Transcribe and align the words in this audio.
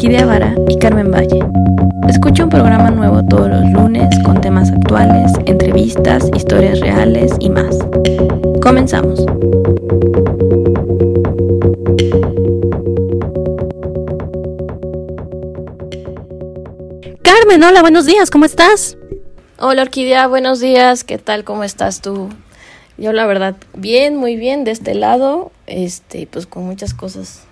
Orquídea 0.00 0.24
Vara 0.24 0.54
y 0.66 0.78
Carmen 0.78 1.10
Valle. 1.10 1.40
Escucha 2.08 2.44
un 2.44 2.48
programa 2.48 2.90
nuevo 2.90 3.22
todos 3.22 3.50
los 3.50 3.70
lunes 3.70 4.08
con 4.24 4.40
temas 4.40 4.70
actuales, 4.70 5.30
entrevistas, 5.44 6.30
historias 6.34 6.80
reales 6.80 7.32
y 7.38 7.50
más. 7.50 7.76
Comenzamos. 8.62 9.20
Carmen, 17.20 17.62
hola, 17.62 17.82
buenos 17.82 18.06
días, 18.06 18.30
¿cómo 18.30 18.46
estás? 18.46 18.96
Hola 19.58 19.82
Orquídea, 19.82 20.28
buenos 20.28 20.60
días, 20.60 21.04
¿qué 21.04 21.18
tal? 21.18 21.44
¿Cómo 21.44 21.62
estás 21.62 22.00
tú? 22.00 22.30
Yo 22.96 23.12
la 23.12 23.26
verdad, 23.26 23.54
bien, 23.74 24.16
muy 24.16 24.36
bien 24.36 24.64
de 24.64 24.70
este 24.70 24.94
lado, 24.94 25.52
este, 25.66 26.26
pues 26.26 26.46
con 26.46 26.64
muchas 26.64 26.94
cosas 26.94 27.42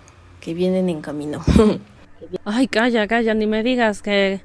que 0.40 0.54
vienen 0.54 0.88
en 0.88 1.02
camino. 1.02 1.42
Ay, 2.44 2.68
calla, 2.68 3.06
calla, 3.06 3.34
ni 3.34 3.46
me 3.46 3.62
digas 3.62 4.02
que... 4.02 4.40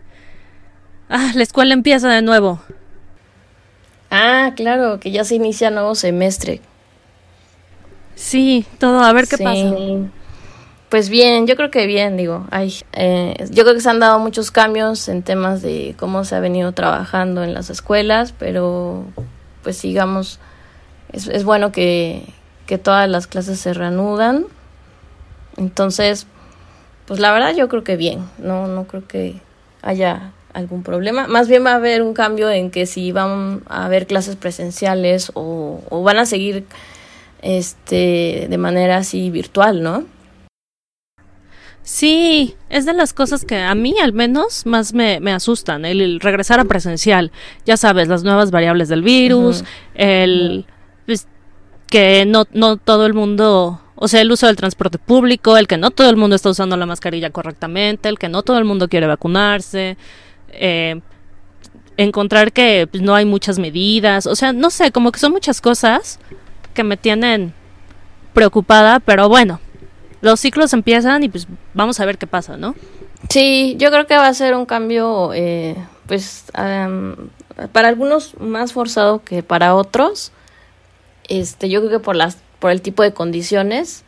Ah, 1.10 1.32
la 1.36 1.44
escuela 1.44 1.74
empieza 1.74 2.10
de 2.10 2.22
nuevo. 2.22 2.62
Ah, 4.10 4.54
claro, 4.56 5.00
que 5.00 5.12
ya 5.12 5.24
se 5.24 5.36
inicia 5.36 5.70
nuevo 5.70 5.96
semestre. 5.96 6.62
Sí, 8.16 8.66
todo, 8.80 9.02
a 9.02 9.12
ver 9.14 9.28
qué 9.28 9.38
pasa. 9.38 9.76
Pues 10.90 11.10
bien, 11.10 11.48
yo 11.48 11.56
creo 11.56 11.72
que 11.72 11.88
bien, 11.88 12.18
digo. 12.18 12.46
Ay, 12.52 12.76
eh, 12.94 13.34
yo 13.50 13.64
creo 13.64 13.74
que 13.74 13.82
se 13.82 13.90
han 13.90 14.00
dado 14.00 14.20
muchos 14.20 14.52
cambios 14.52 15.10
en 15.10 15.24
temas 15.24 15.64
de 15.64 15.96
cómo 15.98 16.24
se 16.24 16.36
ha 16.36 16.40
venido 16.40 16.72
trabajando 16.74 17.44
en 17.44 17.56
las 17.56 17.72
escuelas, 17.72 18.34
pero 18.38 19.04
pues 19.64 19.78
sigamos, 19.78 20.40
es, 21.12 21.28
es 21.28 21.44
bueno 21.44 21.72
que, 21.72 22.24
que 22.68 22.78
todas 22.78 23.10
las 23.10 23.26
clases 23.26 23.60
se 23.60 23.74
reanudan. 23.74 24.46
Entonces, 25.58 26.28
pues 27.06 27.20
la 27.20 27.32
verdad 27.32 27.56
yo 27.56 27.68
creo 27.70 27.84
que 27.84 27.98
bien, 27.98 28.26
no, 28.38 28.68
no 28.68 28.86
creo 28.86 29.08
que 29.08 29.36
haya 29.82 30.32
algún 30.54 30.84
problema. 30.84 31.28
Más 31.28 31.48
bien 31.48 31.66
va 31.66 31.72
a 31.72 31.76
haber 31.76 32.02
un 32.02 32.14
cambio 32.14 32.50
en 32.50 32.72
que 32.72 32.86
si 32.86 33.12
van 33.12 33.62
a 33.68 33.86
haber 33.86 34.08
clases 34.08 34.36
presenciales 34.36 35.32
o, 35.34 35.82
o 35.90 36.04
van 36.04 36.18
a 36.18 36.26
seguir 36.26 36.66
este 37.42 38.48
de 38.50 38.58
manera 38.58 38.98
así 38.98 39.30
virtual, 39.30 39.84
¿no? 39.84 40.06
Sí, 41.84 42.56
es 42.70 42.86
de 42.86 42.94
las 42.94 43.14
cosas 43.14 43.44
que 43.44 43.58
a 43.58 43.76
mí 43.76 43.96
al 44.02 44.14
menos 44.14 44.66
más 44.66 44.94
me, 44.94 45.20
me 45.20 45.34
asustan, 45.34 45.84
el, 45.84 46.22
regresar 46.22 46.62
a 46.62 46.66
presencial. 46.66 47.34
Ya 47.66 47.76
sabes, 47.76 48.08
las 48.08 48.24
nuevas 48.24 48.52
variables 48.52 48.88
del 48.88 49.04
virus, 49.04 49.66
el 49.94 50.66
pues, 51.06 51.28
que 51.88 52.26
no, 52.26 52.46
no 52.54 52.78
todo 52.78 53.06
el 53.06 53.14
mundo, 53.14 53.82
o 54.04 54.10
sea, 54.10 54.20
el 54.20 54.30
uso 54.30 54.48
del 54.48 54.58
transporte 54.58 54.98
público, 54.98 55.56
el 55.56 55.66
que 55.66 55.78
no 55.78 55.90
todo 55.90 56.10
el 56.10 56.18
mundo 56.18 56.36
está 56.36 56.50
usando 56.50 56.76
la 56.76 56.86
mascarilla 56.86 57.30
correctamente, 57.30 58.10
el 58.10 58.20
que 58.20 58.28
no 58.28 58.44
todo 58.44 58.58
el 58.58 58.66
mundo 58.66 58.90
quiere 58.90 59.08
vacunarse, 59.08 59.96
eh, 60.50 61.00
encontrar 61.96 62.52
que 62.52 62.86
pues, 62.92 63.02
no 63.02 63.16
hay 63.16 63.24
muchas 63.24 63.60
medidas, 63.60 64.28
o 64.28 64.36
sea, 64.36 64.52
no 64.52 64.72
sé, 64.72 64.92
como 64.92 65.14
que 65.14 65.22
son 65.22 65.32
muchas 65.32 65.62
cosas 65.62 66.20
que 66.74 66.84
me 66.84 66.98
tienen 66.98 67.54
preocupada, 68.34 69.00
pero 69.00 69.30
bueno, 69.30 69.62
los 70.20 70.38
ciclos 70.42 70.74
empiezan 70.74 71.24
y 71.24 71.30
pues 71.30 71.48
vamos 71.74 72.02
a 72.02 72.06
ver 72.06 72.18
qué 72.18 72.28
pasa, 72.28 72.58
¿no? 72.58 72.76
Sí, 73.30 73.78
yo 73.80 73.90
creo 73.90 74.06
que 74.06 74.18
va 74.18 74.28
a 74.28 74.34
ser 74.34 74.54
un 74.54 74.66
cambio, 74.66 75.32
eh, 75.34 75.78
pues, 76.08 76.44
para 77.72 77.88
algunos 77.88 78.38
más 78.38 78.74
forzado 78.74 79.24
que 79.24 79.44
para 79.44 79.76
otros. 79.76 80.34
Este, 81.30 81.70
yo 81.70 81.80
creo 81.80 82.00
que 82.00 82.04
por 82.04 82.18
las, 82.18 82.43
por 82.64 82.72
el 82.72 82.82
tipo 82.82 83.04
de 83.04 83.12
condiciones. 83.12 84.06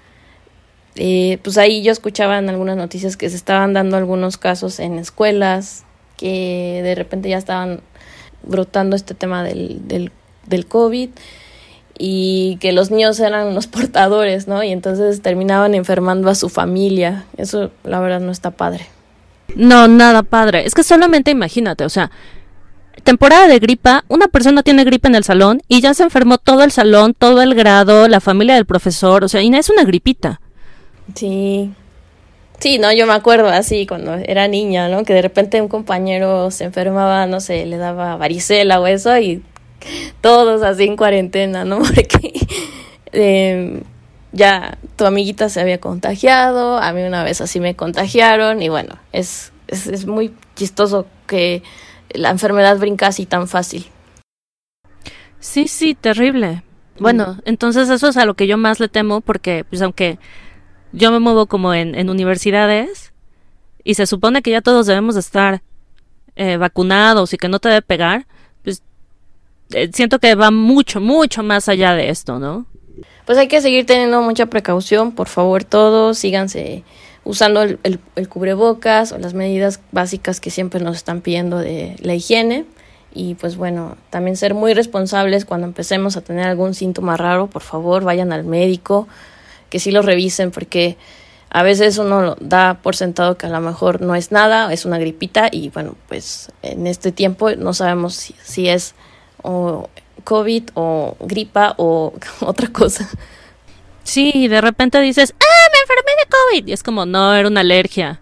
Eh, 0.95 1.39
pues 1.43 1.57
ahí 1.57 1.83
yo 1.83 1.91
escuchaba 1.91 2.37
en 2.37 2.47
algunas 2.47 2.77
noticias 2.77 3.17
que 3.17 3.29
se 3.29 3.35
estaban 3.35 3.73
dando 3.73 3.97
algunos 3.97 4.37
casos 4.37 4.79
en 4.79 4.97
escuelas 4.97 5.83
que 6.15 6.79
de 6.81 6.95
repente 6.95 7.27
ya 7.27 7.37
estaban 7.37 7.81
brotando 8.43 8.95
este 8.95 9.13
tema 9.13 9.43
del, 9.43 9.85
del, 9.89 10.13
del 10.47 10.67
COVID 10.67 11.09
y 11.99 12.55
que 12.61 12.71
los 12.71 12.91
niños 12.91 13.19
eran 13.19 13.53
los 13.53 13.67
portadores, 13.75 14.47
¿no? 14.47 14.63
Y 14.63 14.71
entonces 14.71 15.21
terminaban 15.21 15.75
enfermando 15.75 16.29
a 16.29 16.35
su 16.35 16.47
familia. 16.47 17.25
Eso 17.35 17.71
la 17.83 17.99
verdad 17.99 18.21
no 18.21 18.31
está 18.31 18.51
padre. 18.51 18.87
No, 19.53 19.89
nada 19.89 20.23
padre. 20.23 20.65
Es 20.65 20.73
que 20.73 20.83
solamente 20.83 21.29
imagínate, 21.29 21.83
o 21.83 21.89
sea, 21.89 22.09
temporada 23.03 23.47
de 23.47 23.59
gripa, 23.59 24.03
una 24.07 24.27
persona 24.27 24.63
tiene 24.63 24.83
gripa 24.83 25.07
en 25.07 25.15
el 25.15 25.23
salón 25.23 25.61
y 25.67 25.81
ya 25.81 25.93
se 25.93 26.03
enfermó 26.03 26.37
todo 26.37 26.63
el 26.63 26.71
salón, 26.71 27.13
todo 27.13 27.41
el 27.41 27.55
grado, 27.55 28.07
la 28.07 28.19
familia 28.19 28.55
del 28.55 28.65
profesor, 28.65 29.23
o 29.23 29.27
sea, 29.27 29.41
y 29.41 29.53
es 29.53 29.69
una 29.69 29.83
gripita. 29.83 30.41
Sí. 31.13 31.71
Sí, 32.59 32.79
no, 32.79 32.91
yo 32.93 33.05
me 33.05 33.13
acuerdo 33.13 33.49
así 33.49 33.85
cuando 33.85 34.15
era 34.15 34.47
niña, 34.47 34.87
¿no? 34.87 35.03
Que 35.03 35.13
de 35.13 35.21
repente 35.21 35.61
un 35.61 35.67
compañero 35.67 36.49
se 36.51 36.63
enfermaba, 36.63 37.25
no 37.27 37.41
sé, 37.41 37.65
le 37.65 37.77
daba 37.77 38.15
varicela 38.15 38.79
o 38.79 38.87
eso 38.87 39.17
y 39.17 39.43
todos 40.21 40.63
así 40.63 40.85
en 40.85 40.95
cuarentena, 40.95 41.65
¿no? 41.65 41.79
Porque 41.83 42.33
eh, 43.11 43.81
ya 44.31 44.77
tu 44.95 45.05
amiguita 45.05 45.49
se 45.49 45.59
había 45.59 45.79
contagiado, 45.79 46.77
a 46.77 46.93
mí 46.93 47.03
una 47.03 47.23
vez 47.23 47.41
así 47.41 47.59
me 47.59 47.75
contagiaron 47.75 48.61
y 48.61 48.69
bueno, 48.69 48.95
es, 49.11 49.51
es, 49.67 49.87
es 49.87 50.05
muy 50.05 50.33
chistoso 50.55 51.05
que 51.27 51.61
la 52.09 52.29
enfermedad 52.29 52.77
brinca 52.77 53.07
así 53.07 53.25
tan 53.25 53.47
fácil. 53.47 53.85
Sí, 55.39 55.67
sí, 55.67 55.95
terrible. 55.95 56.63
Bueno, 56.99 57.37
entonces 57.45 57.89
eso 57.89 58.07
es 58.07 58.17
a 58.17 58.25
lo 58.25 58.35
que 58.35 58.47
yo 58.47 58.57
más 58.57 58.79
le 58.79 58.87
temo 58.87 59.21
porque, 59.21 59.65
pues 59.69 59.81
aunque 59.81 60.17
yo 60.93 61.11
me 61.11 61.19
muevo 61.19 61.45
como 61.45 61.73
en, 61.73 61.93
en 61.93 62.09
universidades 62.09 63.13
y 63.83 63.95
se 63.95 64.07
supone 64.07 64.41
que 64.41 64.51
ya 64.51 64.61
todos 64.61 64.87
debemos 64.87 65.15
de 65.15 65.21
estar 65.21 65.61
eh, 66.35 66.57
vacunados 66.57 67.33
y 67.33 67.37
que 67.37 67.49
no 67.49 67.59
te 67.59 67.69
debe 67.69 67.81
pegar, 67.81 68.27
pues 68.63 68.81
eh, 69.71 69.89
siento 69.93 70.19
que 70.19 70.35
va 70.35 70.51
mucho, 70.51 70.99
mucho 70.99 71.43
más 71.43 71.69
allá 71.69 71.93
de 71.95 72.09
esto, 72.09 72.39
¿no? 72.39 72.65
Pues 73.25 73.37
hay 73.37 73.47
que 73.47 73.61
seguir 73.61 73.85
teniendo 73.85 74.21
mucha 74.21 74.45
precaución, 74.45 75.11
por 75.11 75.27
favor 75.27 75.63
todos, 75.63 76.17
síganse 76.17 76.83
usando 77.25 77.61
el, 77.61 77.79
el, 77.83 77.99
el 78.15 78.29
cubrebocas 78.29 79.11
o 79.11 79.17
las 79.17 79.33
medidas 79.33 79.81
básicas 79.91 80.39
que 80.39 80.49
siempre 80.49 80.79
nos 80.79 80.95
están 80.95 81.21
pidiendo 81.21 81.57
de 81.57 81.97
la 81.99 82.15
higiene 82.15 82.65
y 83.15 83.35
pues 83.35 83.55
bueno, 83.55 83.97
también 84.09 84.35
ser 84.35 84.53
muy 84.53 84.73
responsables 84.73 85.45
cuando 85.45 85.65
empecemos 85.65 86.17
a 86.17 86.21
tener 86.21 86.45
algún 86.45 86.73
síntoma 86.73 87.15
raro, 87.15 87.47
por 87.47 87.61
favor 87.61 88.03
vayan 88.03 88.33
al 88.33 88.43
médico, 88.43 89.07
que 89.69 89.79
sí 89.79 89.89
lo 89.91 90.01
revisen 90.01 90.51
porque 90.51 90.97
a 91.49 91.63
veces 91.63 91.97
uno 91.97 92.35
da 92.41 92.79
por 92.83 92.97
sentado 92.97 93.37
que 93.37 93.45
a 93.45 93.49
lo 93.49 93.61
mejor 93.61 94.01
no 94.01 94.15
es 94.15 94.33
nada, 94.33 94.71
es 94.73 94.83
una 94.85 94.99
gripita 94.99 95.47
y 95.49 95.69
bueno, 95.69 95.95
pues 96.09 96.51
en 96.61 96.85
este 96.85 97.13
tiempo 97.13 97.49
no 97.51 97.73
sabemos 97.73 98.15
si, 98.15 98.35
si 98.43 98.67
es 98.67 98.93
o 99.41 99.89
COVID 100.25 100.71
o 100.73 101.15
gripa 101.21 101.73
o 101.77 102.13
otra 102.41 102.67
cosa. 102.67 103.09
Sí, 104.05 104.31
y 104.33 104.47
de 104.47 104.61
repente 104.61 105.01
dices, 105.01 105.33
ah, 105.37 105.69
me 105.73 105.79
enfermé 105.81 106.11
de 106.19 106.29
COVID. 106.29 106.67
Y 106.69 106.73
es 106.73 106.83
como, 106.83 107.05
no, 107.05 107.35
era 107.35 107.47
una 107.47 107.61
alergia. 107.61 108.21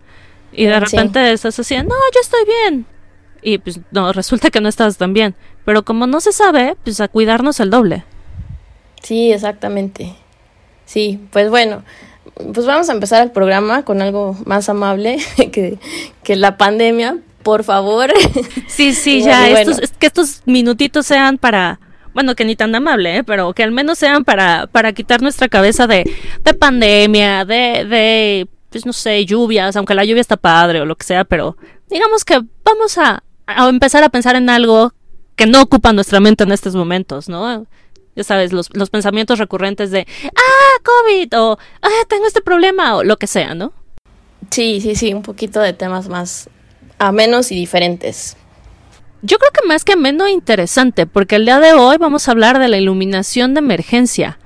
Y 0.53 0.66
de 0.66 0.79
repente 0.79 1.31
estás 1.31 1.59
así, 1.59 1.75
no, 1.75 1.83
yo 1.83 2.21
estoy 2.21 2.45
bien. 2.45 2.85
Y 3.41 3.57
pues 3.57 3.79
no, 3.91 4.11
resulta 4.13 4.49
que 4.49 4.61
no 4.61 4.69
estás 4.69 4.97
tan 4.97 5.13
bien. 5.13 5.35
Pero 5.66 5.83
como 5.83 6.07
no 6.07 6.21
se 6.21 6.31
sabe, 6.31 6.75
pues 6.83 7.01
a 7.01 7.09
cuidarnos 7.09 7.59
el 7.59 7.69
doble. 7.69 8.05
Sí, 9.01 9.33
exactamente. 9.33 10.16
Sí, 10.85 11.19
pues 11.31 11.49
bueno, 11.49 11.83
pues 12.53 12.65
vamos 12.65 12.89
a 12.89 12.94
empezar 12.94 13.21
el 13.21 13.31
programa 13.31 13.83
con 13.83 14.01
algo 14.01 14.38
más 14.45 14.69
amable 14.69 15.17
que, 15.51 15.79
que 16.23 16.35
la 16.38 16.57
pandemia, 16.57 17.17
por 17.44 17.65
favor. 17.65 18.13
Sí, 18.67 18.94
sí, 18.94 19.21
ya, 19.25 19.50
bueno, 19.50 19.57
estos, 19.57 19.79
es 19.79 19.91
que 19.91 20.07
estos 20.07 20.41
minutitos 20.45 21.05
sean 21.05 21.38
para, 21.38 21.79
bueno, 22.13 22.35
que 22.35 22.46
ni 22.46 22.56
tan 22.56 22.74
amable, 22.75 23.18
¿eh? 23.18 23.24
pero 23.24 23.53
que 23.53 23.63
al 23.63 23.72
menos 23.72 23.97
sean 23.97 24.24
para, 24.24 24.68
para 24.68 24.94
quitar 24.94 25.21
nuestra 25.21 25.48
cabeza 25.50 25.88
de, 25.88 26.04
de 26.44 26.54
pandemia, 26.54 27.45
de, 27.45 27.86
de, 27.86 28.48
pues 28.69 28.86
no 28.86 28.94
sé, 28.94 29.25
lluvias, 29.25 29.75
aunque 29.75 29.95
la 29.95 30.06
lluvia 30.06 30.21
está 30.21 30.38
padre 30.38 30.81
o 30.81 30.86
lo 30.86 30.95
que 30.95 31.06
sea, 31.06 31.24
pero 31.24 31.57
digamos 31.89 32.25
que 32.25 32.42
vamos 32.63 32.98
a, 32.98 33.24
a 33.45 33.69
empezar 33.69 34.04
a 34.04 34.10
pensar 34.10 34.36
en 34.36 34.50
algo 34.50 34.94
que 35.36 35.45
no 35.45 35.62
ocupa 35.62 35.94
nuestra 35.94 36.19
mente 36.19 36.44
en 36.44 36.51
estos 36.51 36.75
momentos, 36.75 37.30
¿no? 37.30 37.65
Ya 38.15 38.24
sabes, 38.24 38.54
los, 38.54 38.69
los 38.75 38.89
pensamientos 38.92 39.39
recurrentes 39.39 39.89
de, 39.89 40.06
ah, 40.25 40.81
COVID, 40.83 41.39
o, 41.39 41.57
ah, 41.81 41.89
tengo 42.07 42.27
este 42.27 42.42
problema, 42.42 42.95
o 42.95 43.04
lo 43.04 43.18
que 43.18 43.25
sea, 43.25 43.56
¿no? 43.56 43.74
Sí, 44.51 44.81
sí, 44.81 44.95
sí, 44.95 45.13
un 45.13 45.24
poquito 45.24 45.60
de 45.60 45.74
temas 45.74 46.10
más 46.10 46.50
amenos 47.00 47.51
y 47.51 47.56
diferentes. 47.56 48.38
Yo 49.25 49.38
creo 49.38 49.52
que 49.52 49.66
más 49.66 49.86
que 49.86 49.94
ameno 49.94 50.28
interesante, 50.28 51.06
porque 51.08 51.38
el 51.38 51.46
día 51.46 51.62
de 51.62 51.72
hoy 51.72 51.96
vamos 51.98 52.28
a 52.28 52.31
hablar 52.31 52.60
de 52.60 52.68
la 52.68 52.78
iluminación 52.78 53.54
de 53.54 53.60
emergencia. 53.60 54.38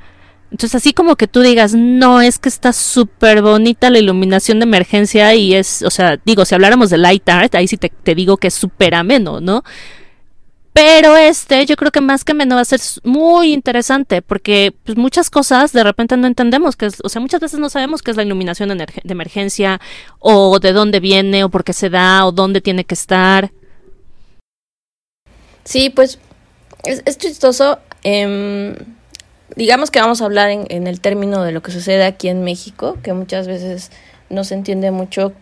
Entonces, 0.51 0.75
así 0.75 0.93
como 0.93 1.15
que 1.15 1.27
tú 1.27 1.41
digas, 1.41 1.73
no, 1.73 2.21
es 2.21 2.37
que 2.37 2.47
está 2.47 2.71
súper 2.73 3.41
bonita 3.41 3.89
la 3.89 3.97
iluminación 3.97 4.59
de 4.59 4.65
emergencia 4.65 5.33
y 5.33 5.55
es, 5.55 5.81
o 5.81 5.89
sea, 5.89 6.19
digo, 6.23 6.45
si 6.45 6.53
habláramos 6.53 6.91
de 6.91 6.99
light 6.99 7.27
art, 7.27 7.55
ahí 7.55 7.67
sí 7.67 7.77
te, 7.77 7.89
te 7.89 8.13
digo 8.13 8.37
que 8.37 8.49
es 8.49 8.53
súper 8.53 8.93
ameno, 8.93 9.41
¿no? 9.41 9.63
Pero 10.73 11.17
este, 11.17 11.65
yo 11.65 11.75
creo 11.75 11.89
que 11.89 12.01
más 12.01 12.23
que 12.23 12.35
menos 12.35 12.57
va 12.57 12.61
a 12.61 12.65
ser 12.65 12.79
muy 13.03 13.53
interesante 13.53 14.21
porque 14.21 14.75
pues, 14.83 14.95
muchas 14.95 15.31
cosas 15.31 15.73
de 15.73 15.83
repente 15.83 16.17
no 16.17 16.27
entendemos, 16.27 16.75
que 16.75 16.85
es, 16.85 16.99
o 17.03 17.09
sea, 17.09 17.19
muchas 17.19 17.41
veces 17.41 17.59
no 17.59 17.69
sabemos 17.71 18.03
qué 18.03 18.11
es 18.11 18.17
la 18.17 18.21
iluminación 18.21 18.69
de 18.77 18.85
emergencia 19.05 19.81
o 20.19 20.59
de 20.59 20.73
dónde 20.73 20.99
viene 20.99 21.43
o 21.43 21.49
por 21.49 21.63
qué 21.63 21.73
se 21.73 21.89
da 21.89 22.27
o 22.27 22.31
dónde 22.31 22.61
tiene 22.61 22.85
que 22.85 22.93
estar. 22.93 23.51
Sí, 25.67 25.89
pues 25.89 26.17
es, 26.85 27.17
chistoso. 27.17 27.79
Em, 28.03 28.73
digamos 29.57 29.91
que 29.91 29.99
vamos 29.99 30.21
a 30.21 30.25
hablar 30.25 30.49
en, 30.49 30.65
en 30.69 30.87
el 30.87 31.01
término 31.01 31.43
de 31.43 31.51
lo 31.51 31.61
que 31.61 31.71
sucede 31.71 32.05
aquí 32.05 32.29
en 32.29 32.45
México, 32.45 32.97
que 33.03 33.11
muchas 33.11 33.47
veces 33.47 33.91
no 34.29 34.45
se 34.45 34.53
entiende 34.53 34.91
mucho 34.91 35.33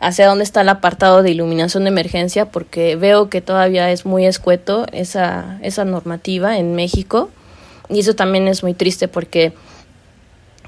hacia 0.00 0.26
dónde 0.26 0.44
está 0.44 0.62
el 0.62 0.70
apartado 0.70 1.22
de 1.22 1.32
iluminación 1.32 1.84
de 1.84 1.90
emergencia, 1.90 2.46
porque 2.46 2.96
veo 2.96 3.28
que 3.28 3.42
todavía 3.42 3.90
es 3.90 4.06
muy 4.06 4.24
escueto 4.24 4.86
esa, 4.92 5.58
esa 5.60 5.84
normativa 5.84 6.56
en 6.56 6.74
México. 6.74 7.28
Y 7.90 8.00
eso 8.00 8.14
también 8.14 8.48
es 8.48 8.62
muy 8.62 8.72
triste 8.72 9.06
porque 9.06 9.52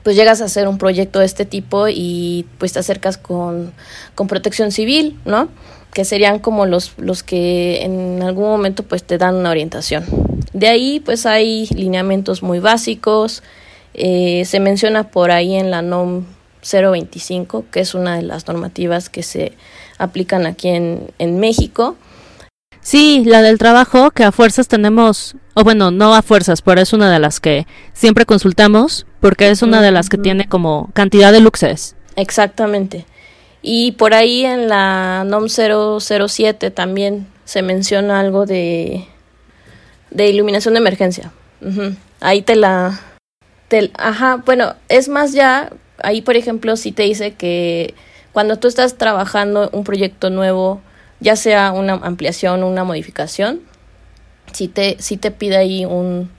pues 0.03 0.15
llegas 0.15 0.43
a 0.43 0.45
hacer 0.45 0.69
un 0.69 0.77
proyecto 0.77 1.21
de 1.21 1.25
este 1.25 1.47
tipo 1.47 1.89
y 1.89 2.47
pues 2.59 2.75
te 2.75 2.81
acercas 2.81 3.17
con, 3.17 3.73
con 4.15 4.27
protección 4.27 4.73
civil, 4.73 5.19
¿no? 5.25 5.49
Que 5.93 6.05
serían 6.05 6.39
como 6.39 6.67
los, 6.67 6.93
los 6.99 7.23
que 7.23 7.83
en 7.83 8.23
algún 8.23 8.45
momento 8.45 8.83
pues 8.85 9.03
te 9.05 9.19
dan 9.19 9.35
una 9.35 9.51
orientación. 9.51 10.05
De 10.53 10.69
ahí 10.69 11.01
pues 11.01 11.27
hay 11.27 11.67
lineamientos 11.75 12.43
muy 12.43 12.61
básicos, 12.61 13.43
eh, 13.95 14.45
se 14.45 14.61
menciona 14.61 15.11
por 15.11 15.31
ahí 15.31 15.55
en 15.55 15.71
la 15.71 15.83
NOM 15.83 16.25
025, 16.63 17.65
que 17.71 17.81
es 17.81 17.95
una 17.95 18.17
de 18.17 18.23
las 18.23 18.47
normativas 18.47 19.09
que 19.09 19.23
se 19.23 19.53
aplican 19.99 20.47
aquí 20.47 20.69
en, 20.69 21.11
en 21.19 21.41
México. 21.41 21.97
Sí, 22.81 23.25
la 23.27 23.43
del 23.43 23.59
trabajo, 23.59 24.11
que 24.11 24.25
a 24.25 24.33
fuerzas 24.33 24.67
tenemos, 24.69 25.37
o 25.55 25.65
bueno, 25.65 25.91
no 25.91 26.15
a 26.15 26.23
fuerzas, 26.23 26.63
pero 26.63 26.81
es 26.81 26.93
una 26.93 27.13
de 27.13 27.19
las 27.19 27.39
que 27.39 27.67
siempre 27.93 28.25
consultamos, 28.25 29.07
porque 29.21 29.51
es 29.51 29.63
una 29.63 29.83
de 29.83 29.91
las 29.91 30.09
que 30.09 30.17
tiene 30.17 30.49
como 30.49 30.89
cantidad 30.95 31.33
de 31.33 31.41
luxes. 31.41 31.97
Exactamente. 32.17 33.05
Y 33.63 33.93
por 33.93 34.15
ahí 34.15 34.45
en 34.45 34.69
la 34.69 35.25
NOM 35.27 35.49
007 35.49 36.71
también 36.71 37.27
se 37.45 37.63
menciona 37.63 38.21
algo 38.21 38.47
de, 38.47 39.07
de 40.11 40.29
iluminación 40.29 40.75
de 40.75 40.81
emergencia. 40.81 41.33
Ahí 42.21 42.43
te 42.43 42.57
la... 42.57 43.01
Te, 43.69 43.91
ajá, 43.99 44.43
bueno, 44.45 44.75
es 44.89 45.09
más 45.09 45.33
ya 45.33 45.71
ahí, 46.03 46.23
por 46.23 46.37
ejemplo, 46.37 46.77
sí 46.77 46.93
te 46.93 47.05
dice 47.05 47.35
que 47.35 47.95
cuando 48.33 48.59
tú 48.59 48.69
estás 48.69 48.97
trabajando 48.97 49.71
un 49.73 49.85
proyecto 49.85 50.31
nuevo, 50.31 50.81
ya 51.21 51.37
sea 51.37 51.73
una 51.73 51.95
ampliación 51.95 52.65
una 52.65 52.85
modificación, 52.85 53.61
sí 54.53 54.69
te, 54.69 54.97
sí 54.99 55.17
te 55.17 55.31
pide 55.31 55.57
ahí 55.57 55.85
un, 55.85 56.31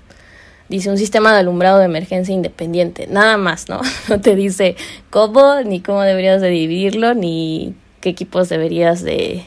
dice 0.72 0.90
un 0.90 0.98
sistema 0.98 1.34
de 1.34 1.40
alumbrado 1.40 1.80
de 1.80 1.86
emergencia 1.86 2.34
independiente, 2.34 3.08
nada 3.08 3.38
más, 3.38 3.70
¿no? 3.70 3.82
No 4.10 4.22
te 4.22 4.36
dice 4.36 4.76
cómo, 5.10 5.62
ni 5.62 5.82
cómo 5.82 6.02
deberías 6.02 6.42
de 6.42 6.50
dividirlo, 6.50 7.14
ni 7.14 7.76
qué 8.00 8.10
equipos 8.10 8.50
deberías 8.50 9.04
de, 9.04 9.44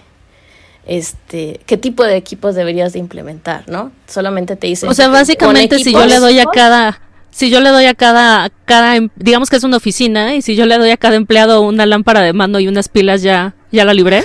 este, 0.87 1.61
qué 1.67 1.77
tipo 1.77 2.05
de 2.05 2.17
equipos 2.17 2.55
deberías 2.55 2.93
de 2.93 2.99
implementar, 2.99 3.65
¿no? 3.69 3.91
Solamente 4.07 4.55
te 4.57 4.67
dice. 4.67 4.87
O 4.87 4.95
sea, 4.95 5.09
básicamente 5.09 5.79
si 5.79 5.93
yo 5.93 6.07
le 6.07 6.19
doy 6.19 6.39
a 6.39 6.45
cada 6.45 7.01
si 7.31 7.51
yo 7.51 7.61
le 7.61 7.71
doy 7.71 7.87
a 7.87 7.95
cada, 7.95 8.49
cada, 8.65 8.95
em, 8.95 9.09
digamos 9.17 9.51
que 9.51 9.57
es 9.57 9.65
una 9.65 9.79
oficina, 9.79 10.37
y 10.37 10.43
si 10.43 10.55
yo 10.55 10.67
le 10.67 10.79
doy 10.79 10.91
a 10.91 10.97
cada 10.97 11.17
empleado 11.17 11.63
una 11.63 11.85
lámpara 11.85 12.21
de 12.21 12.33
mano 12.33 12.61
y 12.61 12.69
unas 12.69 12.89
pilas, 12.89 13.23
ya, 13.23 13.57
ya 13.73 13.85
la 13.85 13.93
libré. 13.93 14.23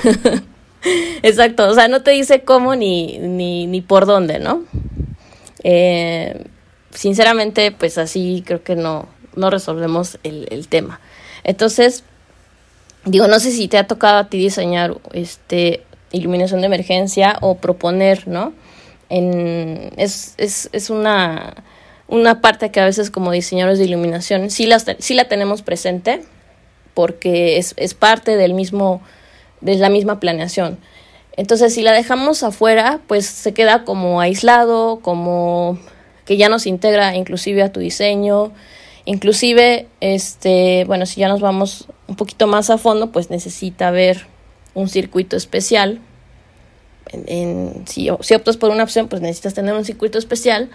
Exacto, 1.24 1.68
o 1.68 1.74
sea, 1.74 1.88
no 1.88 2.04
te 2.04 2.12
dice 2.12 2.42
cómo 2.42 2.76
ni, 2.76 3.18
ni, 3.18 3.66
ni 3.66 3.82
por 3.82 4.06
dónde, 4.06 4.38
¿no? 4.38 4.64
Eh, 5.64 6.46
sinceramente, 6.92 7.72
pues 7.72 7.98
así 7.98 8.44
creo 8.46 8.64
que 8.64 8.76
no, 8.76 9.08
no 9.36 9.50
resolvemos 9.50 10.20
el, 10.24 10.68
tema. 10.68 11.00
Entonces, 11.44 12.04
digo, 13.06 13.28
no 13.28 13.40
sé 13.40 13.52
si 13.52 13.68
te 13.68 13.78
ha 13.78 13.88
tocado 13.88 14.18
a 14.18 14.30
ti 14.30 14.38
diseñar 14.38 14.96
este 15.14 15.84
iluminación 16.12 16.62
de 16.62 16.68
emergencia 16.68 17.38
o 17.42 17.56
proponer, 17.56 18.28
¿no? 18.28 18.54
En, 19.10 19.92
es, 19.98 20.34
es, 20.38 20.70
es 20.72 20.90
una 20.90 21.56
una 22.10 22.42
parte 22.42 22.72
que 22.72 22.80
a 22.80 22.86
veces 22.86 23.12
como 23.12 23.32
diseñadores 23.32 23.80
de 23.80 23.86
iluminación 23.86 24.50
sí, 24.50 24.66
las, 24.66 24.86
sí 24.98 25.14
la 25.14 25.28
tenemos 25.28 25.62
presente 25.62 26.24
porque 26.94 27.58
es, 27.58 27.76
es 27.78 27.94
parte 27.94 28.36
del 28.36 28.54
mismo, 28.54 29.02
de 29.62 29.76
la 29.76 29.90
misma 29.90 30.20
planeación. 30.20 30.80
Entonces, 31.38 31.74
si 31.74 31.84
la 31.84 31.94
dejamos 31.94 32.44
afuera, 32.44 33.00
pues 33.08 33.26
se 33.26 33.54
queda 33.54 33.86
como 33.86 34.20
aislado, 34.20 35.00
como 35.02 35.80
que 36.30 36.38
ya 36.38 36.48
no 36.48 36.60
se 36.60 36.70
integra 36.70 37.16
inclusive 37.16 37.64
a 37.64 37.72
tu 37.72 37.80
diseño. 37.80 38.52
Inclusive, 39.06 39.88
este, 40.00 40.84
bueno, 40.86 41.08
si 41.08 41.22
ya 41.22 41.28
nos 41.28 41.42
vamos 41.42 41.88
un 42.06 42.16
poquito 42.16 42.46
más 42.46 42.70
a 42.70 42.78
fondo, 42.78 43.12
pues 43.12 43.32
necesita 43.32 43.90
ver 43.90 44.28
un 44.76 44.90
circuito 44.90 45.36
especial. 45.36 46.00
En, 47.12 47.84
si, 47.88 48.10
si 48.20 48.36
optas 48.36 48.58
por 48.58 48.70
una 48.70 48.84
opción, 48.84 49.08
pues 49.08 49.24
necesitas 49.24 49.56
tener 49.56 49.74
un 49.74 49.84
circuito 49.84 50.20
especial 50.20 50.70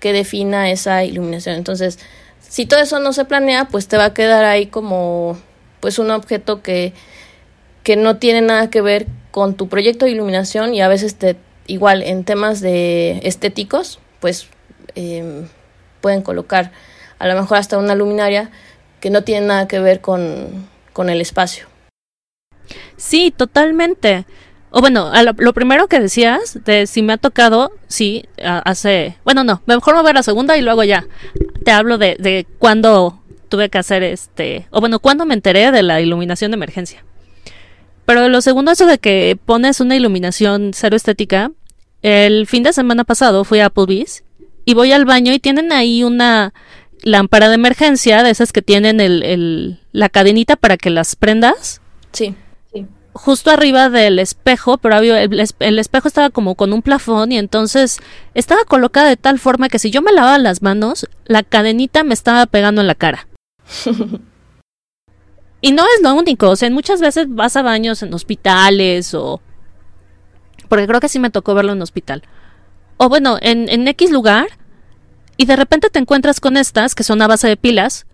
que 0.00 0.12
defina 0.12 0.72
esa 0.72 1.04
iluminación. 1.04 1.54
Entonces, 1.54 2.00
si 2.40 2.66
todo 2.66 2.80
eso 2.80 2.98
no 2.98 3.12
se 3.12 3.26
planea, 3.26 3.68
pues 3.68 3.86
te 3.86 3.96
va 3.96 4.06
a 4.06 4.12
quedar 4.12 4.44
ahí 4.44 4.66
como 4.66 5.38
pues 5.78 6.00
un 6.00 6.10
objeto 6.10 6.62
que, 6.62 6.94
que 7.84 7.94
no 7.94 8.16
tiene 8.16 8.40
nada 8.40 8.70
que 8.70 8.80
ver 8.80 9.06
con 9.30 9.54
tu 9.54 9.68
proyecto 9.68 10.06
de 10.06 10.10
iluminación 10.10 10.74
y 10.74 10.80
a 10.80 10.88
veces 10.88 11.14
te 11.14 11.36
igual 11.68 12.02
en 12.02 12.24
temas 12.24 12.60
de 12.60 13.20
estéticos, 13.22 14.00
pues 14.18 14.48
em, 14.96 15.46
pueden 16.00 16.22
colocar 16.22 16.72
a 17.18 17.28
lo 17.28 17.34
mejor 17.40 17.58
hasta 17.58 17.78
una 17.78 17.94
luminaria 17.94 18.50
que 19.00 19.10
no 19.10 19.22
tiene 19.22 19.46
nada 19.46 19.68
que 19.68 19.78
ver 19.78 20.00
con, 20.00 20.66
con 20.92 21.08
el 21.10 21.20
espacio. 21.20 21.66
Sí, 22.96 23.32
totalmente. 23.34 24.26
O 24.70 24.80
bueno, 24.80 25.10
lo, 25.38 25.52
primero 25.54 25.86
que 25.86 26.00
decías, 26.00 26.58
de 26.64 26.86
si 26.86 27.02
me 27.02 27.14
ha 27.14 27.16
tocado, 27.16 27.72
sí, 27.86 28.24
hace... 28.42 29.16
Bueno, 29.24 29.44
no, 29.44 29.62
mejor 29.66 29.94
me 29.94 30.02
voy 30.02 30.10
a 30.10 30.14
la 30.14 30.22
segunda 30.22 30.56
y 30.56 30.62
luego 30.62 30.84
ya 30.84 31.06
te 31.64 31.70
hablo 31.70 31.98
de, 31.98 32.16
de 32.18 32.46
cuándo 32.58 33.22
tuve 33.48 33.70
que 33.70 33.78
hacer 33.78 34.02
este... 34.02 34.66
O 34.70 34.80
bueno, 34.80 34.98
cuándo 34.98 35.24
me 35.24 35.34
enteré 35.34 35.70
de 35.70 35.82
la 35.82 36.00
iluminación 36.00 36.50
de 36.50 36.56
emergencia. 36.56 37.04
Pero 38.04 38.28
lo 38.28 38.40
segundo, 38.40 38.70
eso 38.70 38.86
de 38.86 38.98
que 38.98 39.38
pones 39.44 39.80
una 39.80 39.96
iluminación 39.96 40.72
cero 40.74 40.96
estética. 40.96 41.52
El 42.02 42.46
fin 42.46 42.62
de 42.62 42.72
semana 42.72 43.04
pasado 43.04 43.44
fui 43.44 43.60
a 43.60 43.66
Applebee's 43.66 44.24
y 44.66 44.74
voy 44.74 44.92
al 44.92 45.06
baño 45.06 45.32
y 45.32 45.38
tienen 45.38 45.72
ahí 45.72 46.04
una 46.04 46.52
lámpara 47.02 47.48
de 47.48 47.54
emergencia, 47.54 48.22
de 48.22 48.30
esas 48.30 48.52
que 48.52 48.60
tienen 48.60 49.00
el, 49.00 49.22
el, 49.22 49.80
la 49.92 50.10
cadenita 50.10 50.56
para 50.56 50.76
que 50.76 50.90
las 50.90 51.16
prendas. 51.16 51.80
Sí 52.12 52.34
justo 53.16 53.50
arriba 53.50 53.88
del 53.88 54.18
espejo, 54.18 54.78
pero 54.78 54.98
el, 54.98 55.40
el, 55.58 55.78
espejo 55.78 56.08
estaba 56.08 56.30
como 56.30 56.54
con 56.54 56.72
un 56.72 56.82
plafón 56.82 57.32
y 57.32 57.38
entonces 57.38 57.98
estaba 58.34 58.64
colocada 58.64 59.08
de 59.08 59.16
tal 59.16 59.38
forma 59.38 59.68
que 59.68 59.78
si 59.78 59.90
yo 59.90 60.02
me 60.02 60.12
lavaba 60.12 60.38
las 60.38 60.62
manos, 60.62 61.08
la 61.24 61.42
cadenita 61.42 62.04
me 62.04 62.14
estaba 62.14 62.46
pegando 62.46 62.80
en 62.80 62.86
la 62.86 62.94
cara. 62.94 63.26
y 65.60 65.72
no 65.72 65.82
es 65.82 66.02
lo 66.02 66.14
único, 66.14 66.50
o 66.50 66.56
sea, 66.56 66.70
muchas 66.70 67.00
veces 67.00 67.26
vas 67.28 67.56
a 67.56 67.62
baños 67.62 68.02
en 68.02 68.14
hospitales 68.14 69.14
o... 69.14 69.40
Porque 70.68 70.86
creo 70.86 71.00
que 71.00 71.08
sí 71.08 71.18
me 71.18 71.30
tocó 71.30 71.54
verlo 71.54 71.72
en 71.72 71.82
hospital. 71.82 72.22
O 72.96 73.08
bueno, 73.08 73.38
en, 73.40 73.68
en 73.68 73.86
X 73.88 74.10
lugar 74.10 74.48
y 75.36 75.46
de 75.46 75.56
repente 75.56 75.90
te 75.90 75.98
encuentras 75.98 76.40
con 76.40 76.56
estas 76.56 76.94
que 76.94 77.02
son 77.02 77.20
a 77.22 77.26
base 77.26 77.48
de 77.48 77.56
pilas. 77.56 78.06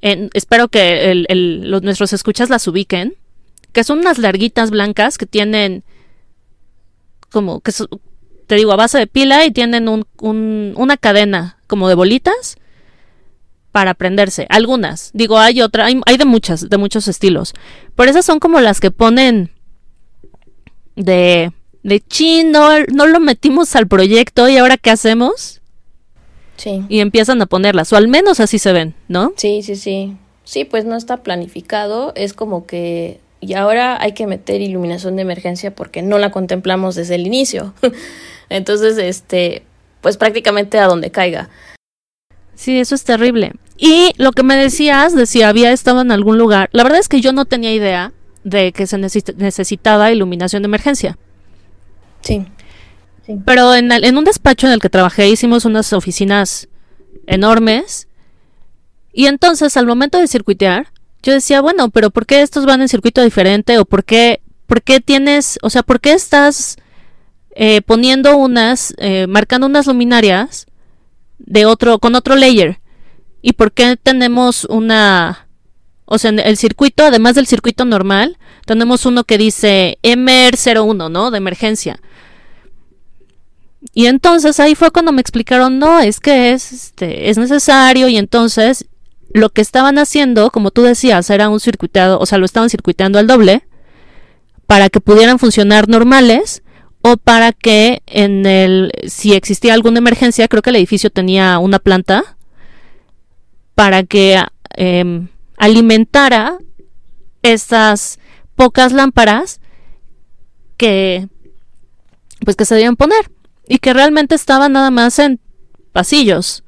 En, 0.00 0.30
espero 0.34 0.68
que 0.68 1.24
los, 1.28 1.82
nuestros 1.82 2.12
escuchas 2.12 2.50
las 2.50 2.66
ubiquen 2.66 3.16
que 3.72 3.84
son 3.84 4.00
unas 4.00 4.18
larguitas 4.18 4.70
blancas 4.70 5.16
que 5.16 5.26
tienen 5.26 5.82
como 7.30 7.60
que 7.60 7.72
te 8.46 8.54
digo 8.56 8.72
a 8.72 8.76
base 8.76 8.98
de 8.98 9.06
pila 9.06 9.46
y 9.46 9.50
tienen 9.50 9.88
un, 9.88 10.04
una 10.76 10.96
cadena 10.96 11.58
como 11.66 11.88
de 11.88 11.94
bolitas 11.94 12.56
para 13.70 13.94
prenderse. 13.94 14.46
Algunas, 14.50 15.10
digo, 15.14 15.38
hay 15.38 15.62
otra, 15.62 15.86
hay, 15.86 16.16
de 16.18 16.24
muchas, 16.26 16.68
de 16.68 16.76
muchos 16.76 17.08
estilos. 17.08 17.54
Pero 17.96 18.10
esas 18.10 18.26
son 18.26 18.38
como 18.38 18.60
las 18.60 18.80
que 18.80 18.90
ponen 18.90 19.50
de, 20.94 21.52
de 21.82 22.00
chin, 22.00 22.52
no, 22.52 22.68
no 22.92 23.06
lo 23.06 23.20
metimos 23.20 23.74
al 23.76 23.86
proyecto 23.86 24.48
y 24.48 24.56
ahora 24.56 24.76
qué 24.76 24.90
hacemos. 24.90 25.60
Sí. 26.56 26.84
Y 26.88 27.00
empiezan 27.00 27.42
a 27.42 27.46
ponerlas, 27.46 27.92
o 27.92 27.96
al 27.96 28.08
menos 28.08 28.38
así 28.40 28.58
se 28.58 28.72
ven, 28.72 28.94
¿no? 29.08 29.32
Sí, 29.36 29.62
sí, 29.62 29.76
sí. 29.76 30.16
Sí, 30.44 30.64
pues 30.64 30.84
no 30.84 30.96
está 30.96 31.22
planificado, 31.22 32.12
es 32.14 32.34
como 32.34 32.66
que 32.66 33.20
y 33.42 33.54
ahora 33.54 34.00
hay 34.00 34.12
que 34.12 34.28
meter 34.28 34.60
iluminación 34.60 35.16
de 35.16 35.22
emergencia 35.22 35.74
porque 35.74 36.00
no 36.00 36.18
la 36.18 36.30
contemplamos 36.30 36.94
desde 36.94 37.16
el 37.16 37.26
inicio. 37.26 37.74
Entonces, 38.48 38.96
este, 38.98 39.64
pues 40.00 40.16
prácticamente 40.16 40.78
a 40.78 40.86
donde 40.86 41.10
caiga. 41.10 41.50
Sí, 42.54 42.78
eso 42.78 42.94
es 42.94 43.02
terrible. 43.02 43.52
Y 43.76 44.12
lo 44.16 44.30
que 44.30 44.44
me 44.44 44.54
decías 44.54 45.16
de 45.16 45.26
si 45.26 45.42
había 45.42 45.72
estado 45.72 46.02
en 46.02 46.12
algún 46.12 46.38
lugar, 46.38 46.70
la 46.72 46.84
verdad 46.84 47.00
es 47.00 47.08
que 47.08 47.20
yo 47.20 47.32
no 47.32 47.44
tenía 47.44 47.74
idea 47.74 48.12
de 48.44 48.70
que 48.70 48.86
se 48.86 48.96
necesitaba 48.98 50.12
iluminación 50.12 50.62
de 50.62 50.66
emergencia. 50.66 51.18
Sí. 52.22 52.46
Pero 53.44 53.74
en, 53.74 53.92
en 53.92 54.18
un 54.18 54.24
despacho 54.24 54.66
en 54.66 54.72
el 54.72 54.80
que 54.80 54.90
trabajé 54.90 55.28
hicimos 55.28 55.64
unas 55.64 55.92
oficinas 55.92 56.68
enormes 57.26 58.08
y 59.12 59.26
entonces 59.26 59.76
al 59.76 59.86
momento 59.86 60.18
de 60.18 60.26
circuitear, 60.26 60.88
yo 61.22 61.32
decía, 61.32 61.60
bueno, 61.60 61.90
pero 61.90 62.10
¿por 62.10 62.26
qué 62.26 62.42
estos 62.42 62.66
van 62.66 62.80
en 62.80 62.88
circuito 62.88 63.22
diferente? 63.22 63.78
¿O 63.78 63.84
por 63.84 64.04
qué, 64.04 64.40
por 64.66 64.82
qué 64.82 65.00
tienes, 65.00 65.58
o 65.62 65.70
sea, 65.70 65.82
por 65.82 66.00
qué 66.00 66.12
estás 66.12 66.76
eh, 67.54 67.82
poniendo 67.82 68.36
unas, 68.36 68.94
eh, 68.98 69.26
marcando 69.28 69.66
unas 69.66 69.86
luminarias 69.86 70.66
de 71.38 71.66
otro, 71.66 71.98
con 71.98 72.14
otro 72.14 72.34
layer? 72.34 72.80
¿Y 73.42 73.52
por 73.52 73.72
qué 73.72 73.96
tenemos 73.96 74.64
una, 74.64 75.46
o 76.06 76.18
sea, 76.18 76.30
en 76.30 76.38
el 76.38 76.56
circuito, 76.56 77.04
además 77.04 77.34
del 77.34 77.46
circuito 77.46 77.84
normal, 77.84 78.38
tenemos 78.64 79.04
uno 79.04 79.24
que 79.24 79.38
dice 79.38 79.98
MR01, 80.02 81.10
¿no? 81.10 81.30
De 81.30 81.38
emergencia. 81.38 82.00
Y 83.94 84.06
entonces 84.06 84.58
ahí 84.58 84.74
fue 84.74 84.90
cuando 84.90 85.12
me 85.12 85.20
explicaron, 85.20 85.78
no, 85.78 86.00
es 86.00 86.18
que 86.18 86.52
es, 86.52 86.72
este, 86.72 87.28
es 87.28 87.36
necesario 87.36 88.08
y 88.08 88.16
entonces 88.16 88.86
lo 89.34 89.50
que 89.50 89.60
estaban 89.60 89.98
haciendo, 89.98 90.50
como 90.50 90.70
tú 90.70 90.82
decías, 90.82 91.28
era 91.30 91.48
un 91.48 91.60
circuitado, 91.60 92.18
o 92.18 92.26
sea, 92.26 92.38
lo 92.38 92.46
estaban 92.46 92.70
circuitando 92.70 93.18
al 93.18 93.26
doble 93.26 93.66
para 94.66 94.88
que 94.88 95.00
pudieran 95.00 95.38
funcionar 95.38 95.88
normales 95.88 96.62
o 97.02 97.16
para 97.16 97.52
que 97.52 98.02
en 98.06 98.46
el 98.46 98.92
si 99.08 99.34
existía 99.34 99.74
alguna 99.74 99.98
emergencia, 99.98 100.48
creo 100.48 100.62
que 100.62 100.70
el 100.70 100.76
edificio 100.76 101.10
tenía 101.10 101.58
una 101.58 101.78
planta 101.78 102.36
para 103.74 104.04
que 104.04 104.42
em, 104.76 105.28
alimentara 105.56 106.58
esas 107.42 108.18
pocas 108.54 108.92
lámparas 108.92 109.60
que 110.76 111.28
pues 112.44 112.56
que 112.56 112.64
se 112.64 112.74
debían 112.74 112.96
poner 112.96 113.30
y 113.68 113.78
que 113.78 113.92
realmente 113.92 114.34
estaban 114.34 114.72
nada 114.72 114.90
más 114.90 115.18
en 115.18 115.40
pasillos 115.92 116.64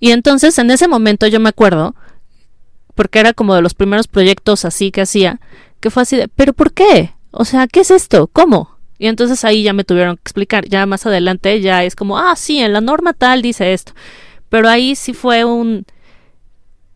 y 0.00 0.12
entonces 0.12 0.58
en 0.58 0.70
ese 0.70 0.88
momento 0.88 1.26
yo 1.26 1.40
me 1.40 1.48
acuerdo, 1.48 1.94
porque 2.94 3.20
era 3.20 3.32
como 3.32 3.54
de 3.54 3.62
los 3.62 3.74
primeros 3.74 4.08
proyectos 4.08 4.64
así 4.64 4.90
que 4.90 5.02
hacía, 5.02 5.40
que 5.80 5.90
fue 5.90 6.02
así 6.02 6.16
de, 6.16 6.28
pero 6.28 6.52
¿por 6.52 6.72
qué? 6.72 7.14
O 7.30 7.44
sea, 7.44 7.66
¿qué 7.66 7.80
es 7.80 7.90
esto? 7.90 8.28
¿Cómo? 8.28 8.78
Y 8.98 9.06
entonces 9.06 9.44
ahí 9.44 9.62
ya 9.62 9.72
me 9.72 9.84
tuvieron 9.84 10.16
que 10.16 10.22
explicar, 10.22 10.66
ya 10.68 10.86
más 10.86 11.06
adelante 11.06 11.60
ya 11.60 11.84
es 11.84 11.94
como, 11.94 12.18
ah, 12.18 12.34
sí, 12.36 12.58
en 12.58 12.72
la 12.72 12.80
norma 12.80 13.12
tal 13.12 13.42
dice 13.42 13.72
esto. 13.72 13.92
Pero 14.48 14.68
ahí 14.68 14.96
sí 14.96 15.14
fue 15.14 15.44
un... 15.44 15.84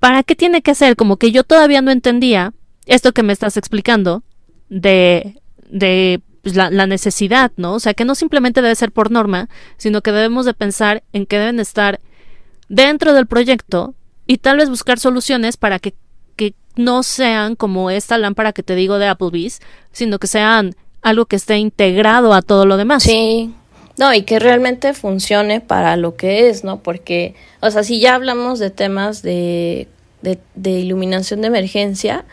¿Para 0.00 0.24
qué 0.24 0.34
tiene 0.34 0.62
que 0.62 0.74
ser? 0.74 0.96
Como 0.96 1.16
que 1.16 1.30
yo 1.30 1.44
todavía 1.44 1.80
no 1.80 1.92
entendía 1.92 2.54
esto 2.86 3.12
que 3.12 3.22
me 3.22 3.32
estás 3.32 3.56
explicando 3.56 4.24
de, 4.68 5.40
de 5.68 6.20
pues, 6.42 6.56
la, 6.56 6.70
la, 6.70 6.86
necesidad, 6.86 7.52
¿no? 7.56 7.74
O 7.74 7.80
sea, 7.80 7.94
que 7.94 8.04
no 8.04 8.14
simplemente 8.14 8.62
debe 8.62 8.74
ser 8.74 8.92
por 8.92 9.10
norma, 9.10 9.48
sino 9.76 10.02
que 10.02 10.12
debemos 10.12 10.44
de 10.44 10.54
pensar 10.54 11.02
en 11.12 11.26
que 11.26 11.38
deben 11.38 11.60
estar 11.60 12.00
dentro 12.68 13.12
del 13.12 13.26
proyecto 13.26 13.94
y 14.26 14.38
tal 14.38 14.56
vez 14.56 14.68
buscar 14.68 14.98
soluciones 14.98 15.56
para 15.56 15.78
que, 15.78 15.94
que 16.36 16.54
no 16.76 17.02
sean 17.02 17.54
como 17.54 17.90
esta 17.90 18.18
lámpara 18.18 18.52
que 18.52 18.62
te 18.62 18.74
digo 18.74 18.98
de 18.98 19.08
Applebee's, 19.08 19.60
sino 19.92 20.18
que 20.18 20.26
sean 20.26 20.74
algo 21.02 21.26
que 21.26 21.36
esté 21.36 21.58
integrado 21.58 22.32
a 22.32 22.42
todo 22.42 22.64
lo 22.66 22.76
demás. 22.76 23.02
Sí, 23.02 23.54
no, 23.98 24.14
y 24.14 24.22
que 24.22 24.38
realmente 24.38 24.94
funcione 24.94 25.60
para 25.60 25.96
lo 25.96 26.16
que 26.16 26.48
es, 26.48 26.64
¿no? 26.64 26.82
Porque, 26.82 27.34
o 27.60 27.70
sea, 27.70 27.84
si 27.84 28.00
ya 28.00 28.14
hablamos 28.14 28.58
de 28.58 28.70
temas 28.70 29.22
de, 29.22 29.88
de, 30.22 30.38
de 30.54 30.70
iluminación 30.70 31.42
de 31.42 31.48
emergencia, 31.48 32.24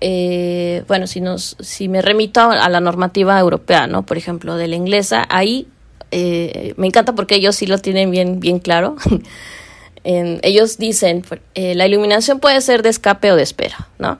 eh, 0.00 0.84
bueno, 0.88 1.06
si, 1.06 1.20
nos, 1.20 1.56
si 1.60 1.88
me 1.88 2.02
remito 2.02 2.40
a 2.40 2.68
la 2.68 2.80
normativa 2.80 3.38
europea, 3.38 3.86
¿no? 3.86 4.04
Por 4.04 4.16
ejemplo, 4.16 4.56
de 4.56 4.68
la 4.68 4.76
inglesa, 4.76 5.26
ahí 5.28 5.68
eh, 6.10 6.74
me 6.76 6.86
encanta 6.86 7.14
porque 7.14 7.36
ellos 7.36 7.56
sí 7.56 7.66
lo 7.66 7.78
tienen 7.78 8.10
bien, 8.10 8.40
bien 8.40 8.58
claro. 8.58 8.96
ellos 10.04 10.78
dicen, 10.78 11.24
eh, 11.54 11.74
la 11.74 11.86
iluminación 11.86 12.40
puede 12.40 12.60
ser 12.60 12.82
de 12.82 12.88
escape 12.88 13.32
o 13.32 13.36
de 13.36 13.42
espera, 13.42 13.88
¿no? 13.98 14.18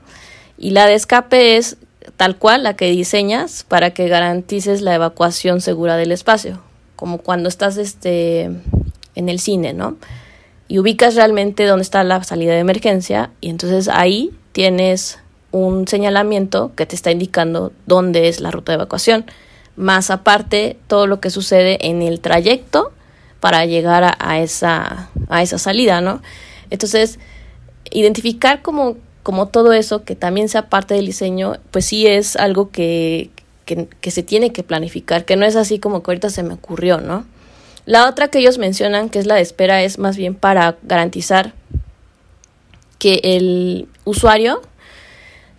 Y 0.57 0.71
la 0.71 0.85
de 0.85 0.93
escape 0.93 1.57
es 1.57 1.77
tal 2.17 2.37
cual 2.37 2.63
la 2.63 2.75
que 2.75 2.85
diseñas 2.91 3.65
para 3.67 3.91
que 3.91 4.07
garantices 4.07 4.81
la 4.81 4.95
evacuación 4.95 5.61
segura 5.61 5.97
del 5.97 6.11
espacio, 6.11 6.61
como 6.95 7.17
cuando 7.17 7.49
estás 7.49 7.77
este, 7.77 8.51
en 9.15 9.29
el 9.29 9.39
cine, 9.39 9.73
¿no? 9.73 9.97
Y 10.67 10.79
ubicas 10.79 11.15
realmente 11.15 11.65
dónde 11.65 11.83
está 11.83 12.03
la 12.03 12.23
salida 12.23 12.53
de 12.53 12.59
emergencia 12.59 13.31
y 13.41 13.49
entonces 13.49 13.89
ahí 13.89 14.31
tienes 14.53 15.20
un 15.51 15.87
señalamiento 15.87 16.71
que 16.75 16.85
te 16.85 16.95
está 16.95 17.11
indicando 17.11 17.71
dónde 17.85 18.27
es 18.27 18.39
la 18.39 18.51
ruta 18.51 18.71
de 18.71 18.77
evacuación 18.77 19.25
más 19.75 20.09
aparte 20.09 20.77
todo 20.87 21.07
lo 21.07 21.19
que 21.19 21.29
sucede 21.29 21.87
en 21.87 22.01
el 22.01 22.19
trayecto 22.19 22.91
para 23.39 23.65
llegar 23.65 24.15
a, 24.19 24.39
esa, 24.39 25.09
a 25.27 25.41
esa 25.41 25.57
salida, 25.57 26.01
¿no? 26.01 26.21
Entonces, 26.69 27.17
identificar 27.89 28.61
como, 28.61 28.97
como 29.23 29.47
todo 29.47 29.73
eso, 29.73 30.03
que 30.03 30.15
también 30.15 30.47
sea 30.47 30.69
parte 30.69 30.93
del 30.93 31.07
diseño, 31.07 31.55
pues 31.71 31.85
sí 31.85 32.05
es 32.05 32.35
algo 32.35 32.69
que, 32.69 33.31
que, 33.65 33.87
que 33.99 34.11
se 34.11 34.21
tiene 34.21 34.53
que 34.53 34.61
planificar, 34.61 35.25
que 35.25 35.35
no 35.35 35.45
es 35.45 35.55
así 35.55 35.79
como 35.79 36.03
que 36.03 36.11
ahorita 36.11 36.29
se 36.29 36.43
me 36.43 36.53
ocurrió, 36.53 37.01
¿no? 37.01 37.25
La 37.87 38.07
otra 38.07 38.27
que 38.27 38.37
ellos 38.37 38.59
mencionan, 38.59 39.09
que 39.09 39.17
es 39.17 39.25
la 39.25 39.35
de 39.35 39.41
espera, 39.41 39.81
es 39.81 39.97
más 39.97 40.15
bien 40.15 40.35
para 40.35 40.77
garantizar 40.83 41.53
que 42.99 43.21
el 43.23 43.87
usuario, 44.05 44.61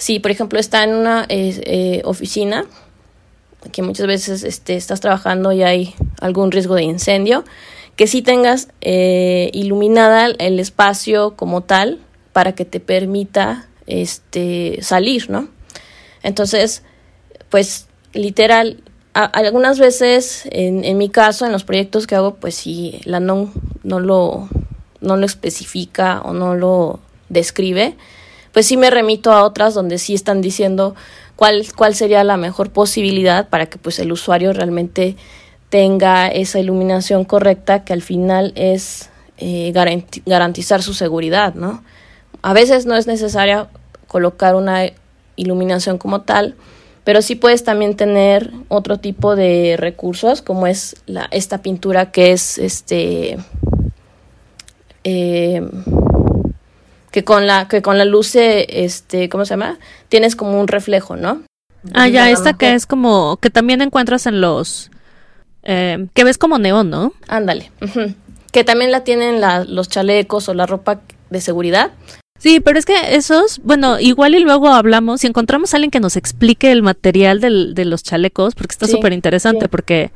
si 0.03 0.19
por 0.19 0.33
ejemplo 0.33 0.59
está 0.59 0.83
en 0.83 0.95
una 0.95 1.27
eh, 1.29 2.03
oficina, 2.05 2.67
que 3.71 3.83
muchas 3.83 4.09
veces 4.09 4.43
este, 4.43 4.75
estás 4.75 4.99
trabajando 4.99 5.53
y 5.53 5.63
hay 5.63 5.95
algún 6.21 6.51
riesgo 6.51 6.75
de 6.75 6.83
incendio, 6.83 7.45
que 7.95 8.09
sí 8.09 8.21
tengas 8.21 8.67
eh, 8.81 9.49
iluminada 9.53 10.27
el 10.27 10.59
espacio 10.59 11.37
como 11.37 11.61
tal 11.61 12.01
para 12.33 12.53
que 12.57 12.65
te 12.65 12.81
permita 12.81 13.69
este, 13.87 14.81
salir, 14.83 15.31
¿no? 15.31 15.47
Entonces, 16.25 16.83
pues 17.49 17.87
literal, 18.13 18.83
algunas 19.15 19.79
veces, 19.79 20.49
en, 20.51 20.85
en, 20.85 20.99
mi 20.99 21.11
caso, 21.11 21.47
en 21.47 21.53
los 21.53 21.63
proyectos 21.63 22.09
que 22.09 22.17
hago, 22.17 22.35
pues 22.35 22.57
si 22.57 23.01
la 23.05 23.21
no, 23.21 23.53
no, 23.85 24.01
lo, 24.01 24.49
no 25.01 25.17
lo 25.17 25.27
especifica 25.27 26.23
o 26.23 26.33
no 26.33 26.57
lo 26.57 26.99
describe, 27.29 27.95
pues 28.53 28.67
sí 28.67 28.77
me 28.77 28.91
remito 28.91 29.33
a 29.33 29.45
otras 29.45 29.75
donde 29.75 29.99
sí 29.99 30.15
están 30.15 30.41
diciendo 30.41 30.95
cuál, 31.37 31.67
cuál 31.77 31.95
sería 31.95 32.23
la 32.25 32.37
mejor 32.37 32.71
posibilidad 32.71 33.49
para 33.49 33.67
que 33.67 33.79
pues 33.79 33.99
el 33.99 34.13
usuario 34.13 34.53
realmente 34.53 35.17
tenga 35.71 36.29
esa 36.29 36.61
iluminación 36.61 37.25
correcta 37.25 37.85
que 37.85 37.93
al 37.93 38.03
final 38.03 38.53
es 38.57 39.09
eh, 39.39 39.73
garantizar 40.27 40.83
su 40.83 40.95
seguridad, 40.95 41.55
¿no? 41.55 41.83
A 42.43 42.53
veces 42.53 42.87
no 42.87 42.95
es 42.95 43.07
necesaria 43.07 43.69
colocar 44.07 44.55
una 44.55 44.91
iluminación 45.37 45.97
como 45.97 46.21
tal, 46.21 46.55
pero 47.05 47.23
sí 47.23 47.35
puedes 47.35 47.65
también 47.65 47.97
tener 47.97 48.53
otro 48.69 48.99
tipo 48.99 49.35
de 49.35 49.77
recursos 49.79 50.43
como 50.43 50.67
es 50.67 50.97
la, 51.07 51.27
esta 51.31 51.63
pintura 51.63 52.13
que 52.13 52.33
es 52.33 52.59
este 52.59 53.39
eh, 55.05 55.63
que 57.13 57.23
con 57.23 57.47
la 57.47 57.69
que 57.69 57.81
con 57.81 57.99
la 57.99 58.05
luz 58.05 58.35
este 58.35 59.29
cómo 59.29 59.45
se 59.45 59.51
llama 59.51 59.79
tienes 60.09 60.35
como 60.35 60.61
un 60.61 60.67
reflejo 60.67 61.15
no 61.15 61.43
ah 61.95 62.09
ya 62.09 62.31
esta 62.31 62.55
que 62.55 62.75
es 62.75 62.87
como 62.87 63.37
que 63.37 63.51
también 63.51 63.81
encuentras 63.81 64.27
en 64.27 64.41
los 64.41 64.91
eh, 65.63 66.07
que 66.15 66.25
ves 66.25 66.39
como 66.39 66.59
neón 66.59 66.91
no 66.91 67.13
ándale 67.29 67.71
que 68.53 68.65
también 68.65 68.93
la 68.93 69.03
tienen 69.03 69.41
la, 69.41 69.65
los 69.65 69.89
chalecos 69.89 70.49
o 70.49 70.55
la 70.55 70.67
ropa 70.67 71.01
de 71.31 71.41
seguridad. 71.41 71.91
Sí, 72.39 72.61
pero 72.61 72.79
es 72.79 72.85
que 72.85 73.15
esos, 73.15 73.61
bueno, 73.63 74.01
igual 74.01 74.35
y 74.35 74.41
luego 74.41 74.69
hablamos, 74.69 75.21
si 75.21 75.29
encontramos 75.29 75.73
a 75.73 75.77
alguien 75.77 75.93
que 75.93 76.01
nos 76.01 76.17
explique 76.17 76.73
el 76.73 76.83
material 76.83 77.41
del, 77.41 77.75
de 77.75 77.85
los 77.85 78.03
chalecos, 78.03 78.57
porque 78.57 78.73
está 78.73 78.89
súper 78.89 79.13
interesante, 79.13 79.69
porque 79.69 80.11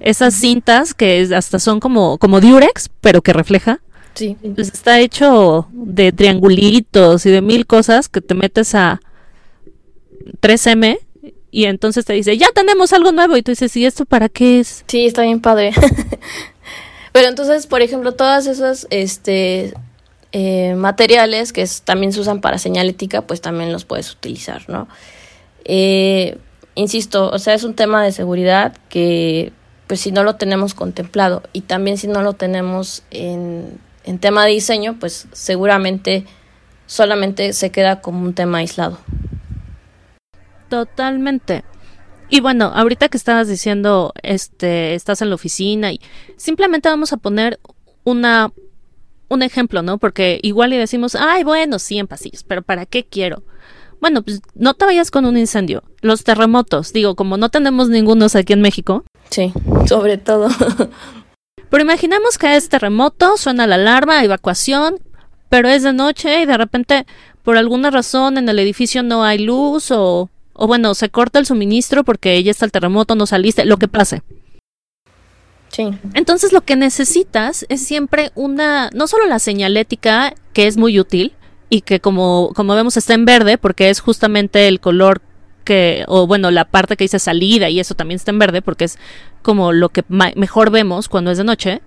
esas 0.00 0.34
cintas 0.34 0.92
que 0.92 1.26
hasta 1.34 1.58
son 1.58 1.80
como, 1.80 2.18
como 2.18 2.40
diurex, 2.40 2.90
pero 3.00 3.22
que 3.22 3.32
refleja, 3.32 3.80
Sí. 4.14 4.36
Pues 4.54 4.68
está 4.68 5.00
hecho 5.00 5.68
de 5.72 6.12
triangulitos 6.12 7.26
y 7.26 7.30
de 7.30 7.40
mil 7.40 7.66
cosas 7.66 8.08
que 8.08 8.20
te 8.20 8.34
metes 8.34 8.74
a 8.74 9.00
3M 10.40 10.98
y 11.50 11.66
entonces 11.66 12.04
te 12.04 12.12
dice, 12.14 12.36
ya 12.36 12.48
tenemos 12.52 12.92
algo 12.92 13.12
nuevo. 13.12 13.36
Y 13.36 13.42
tú 13.42 13.52
dices, 13.52 13.76
¿y 13.76 13.86
esto 13.86 14.04
para 14.04 14.28
qué 14.28 14.58
es? 14.58 14.84
Sí, 14.88 15.06
está 15.06 15.22
bien 15.22 15.40
padre. 15.40 15.72
Pero 17.12 17.28
entonces, 17.28 17.68
por 17.68 17.80
ejemplo, 17.80 18.12
todas 18.12 18.48
esas 18.48 18.88
este, 18.90 19.72
eh, 20.32 20.74
materiales 20.74 21.52
que 21.52 21.64
también 21.84 22.12
se 22.12 22.18
usan 22.18 22.40
para 22.40 22.58
señalética, 22.58 23.22
pues 23.22 23.40
también 23.40 23.72
los 23.72 23.84
puedes 23.84 24.10
utilizar, 24.10 24.68
¿no? 24.68 24.88
Eh, 25.64 26.38
insisto, 26.74 27.30
o 27.30 27.38
sea, 27.38 27.54
es 27.54 27.62
un 27.62 27.74
tema 27.74 28.02
de 28.02 28.10
seguridad 28.10 28.76
que, 28.88 29.52
pues 29.86 30.00
si 30.00 30.10
no 30.10 30.24
lo 30.24 30.34
tenemos 30.34 30.74
contemplado 30.74 31.44
y 31.52 31.60
también 31.60 31.98
si 31.98 32.08
no 32.08 32.22
lo 32.22 32.32
tenemos 32.32 33.04
en 33.12 33.78
en 34.04 34.18
tema 34.18 34.44
de 34.44 34.52
diseño, 34.52 34.96
pues 34.98 35.26
seguramente 35.32 36.24
solamente 36.86 37.52
se 37.52 37.70
queda 37.70 38.00
como 38.00 38.22
un 38.22 38.34
tema 38.34 38.58
aislado. 38.58 38.98
Totalmente. 40.68 41.64
Y 42.28 42.40
bueno, 42.40 42.72
ahorita 42.74 43.08
que 43.08 43.16
estabas 43.16 43.48
diciendo, 43.48 44.12
este, 44.22 44.94
estás 44.94 45.22
en 45.22 45.28
la 45.28 45.34
oficina 45.34 45.92
y 45.92 46.00
simplemente 46.36 46.88
vamos 46.88 47.12
a 47.12 47.16
poner 47.16 47.60
una 48.04 48.52
un 49.28 49.42
ejemplo, 49.42 49.82
¿no? 49.82 49.98
Porque 49.98 50.38
igual 50.42 50.70
le 50.70 50.78
decimos, 50.78 51.14
ay, 51.14 51.44
bueno, 51.44 51.78
sí, 51.78 51.98
en 51.98 52.06
pasillos, 52.06 52.44
pero 52.44 52.62
¿para 52.62 52.86
qué 52.86 53.04
quiero? 53.04 53.42
Bueno, 54.00 54.22
pues 54.22 54.42
no 54.54 54.74
te 54.74 54.84
vayas 54.84 55.10
con 55.10 55.24
un 55.24 55.36
incendio. 55.36 55.82
Los 56.02 56.24
terremotos, 56.24 56.92
digo, 56.92 57.14
como 57.14 57.36
no 57.36 57.48
tenemos 57.48 57.88
ningunos 57.88 58.36
aquí 58.36 58.52
en 58.52 58.60
México. 58.60 59.04
Sí, 59.30 59.52
sobre 59.86 60.18
todo. 60.18 60.48
pero 61.74 61.82
imaginemos 61.82 62.38
que 62.38 62.54
es 62.54 62.68
terremoto, 62.68 63.36
suena 63.36 63.66
la 63.66 63.74
alarma, 63.74 64.22
evacuación, 64.22 65.00
pero 65.48 65.68
es 65.68 65.82
de 65.82 65.92
noche 65.92 66.40
y 66.40 66.46
de 66.46 66.56
repente, 66.56 67.04
por 67.42 67.56
alguna 67.56 67.90
razón, 67.90 68.38
en 68.38 68.48
el 68.48 68.60
edificio 68.60 69.02
no 69.02 69.24
hay 69.24 69.38
luz 69.38 69.90
o, 69.90 70.30
o 70.52 70.66
bueno, 70.68 70.94
se 70.94 71.08
corta 71.08 71.40
el 71.40 71.46
suministro 71.46 72.04
porque 72.04 72.40
ya 72.44 72.52
está 72.52 72.64
el 72.64 72.70
terremoto, 72.70 73.16
no 73.16 73.26
saliste, 73.26 73.64
lo 73.64 73.76
que 73.76 73.88
pase. 73.88 74.22
Entonces 76.14 76.52
lo 76.52 76.60
que 76.60 76.76
necesitas 76.76 77.66
es 77.68 77.84
siempre 77.84 78.30
una, 78.36 78.90
no 78.94 79.08
solo 79.08 79.26
la 79.26 79.40
señalética, 79.40 80.32
que 80.52 80.68
es 80.68 80.76
muy 80.76 81.00
útil, 81.00 81.32
y 81.70 81.80
que 81.80 81.98
como, 81.98 82.52
como 82.54 82.76
vemos 82.76 82.96
está 82.96 83.14
en 83.14 83.24
verde, 83.24 83.58
porque 83.58 83.90
es 83.90 83.98
justamente 83.98 84.68
el 84.68 84.78
color 84.78 85.22
que, 85.64 86.04
o 86.06 86.26
bueno, 86.26 86.50
la 86.50 86.64
parte 86.64 86.96
que 86.96 87.04
dice 87.04 87.18
salida, 87.18 87.68
y 87.70 87.80
eso 87.80 87.94
también 87.94 88.16
está 88.16 88.30
en 88.30 88.38
verde, 88.38 88.62
porque 88.62 88.84
es 88.84 88.98
como 89.42 89.72
lo 89.72 89.88
que 89.88 90.04
mejor 90.08 90.70
vemos 90.70 91.08
cuando 91.08 91.30
es 91.30 91.38
de 91.38 91.44
noche. 91.44 91.82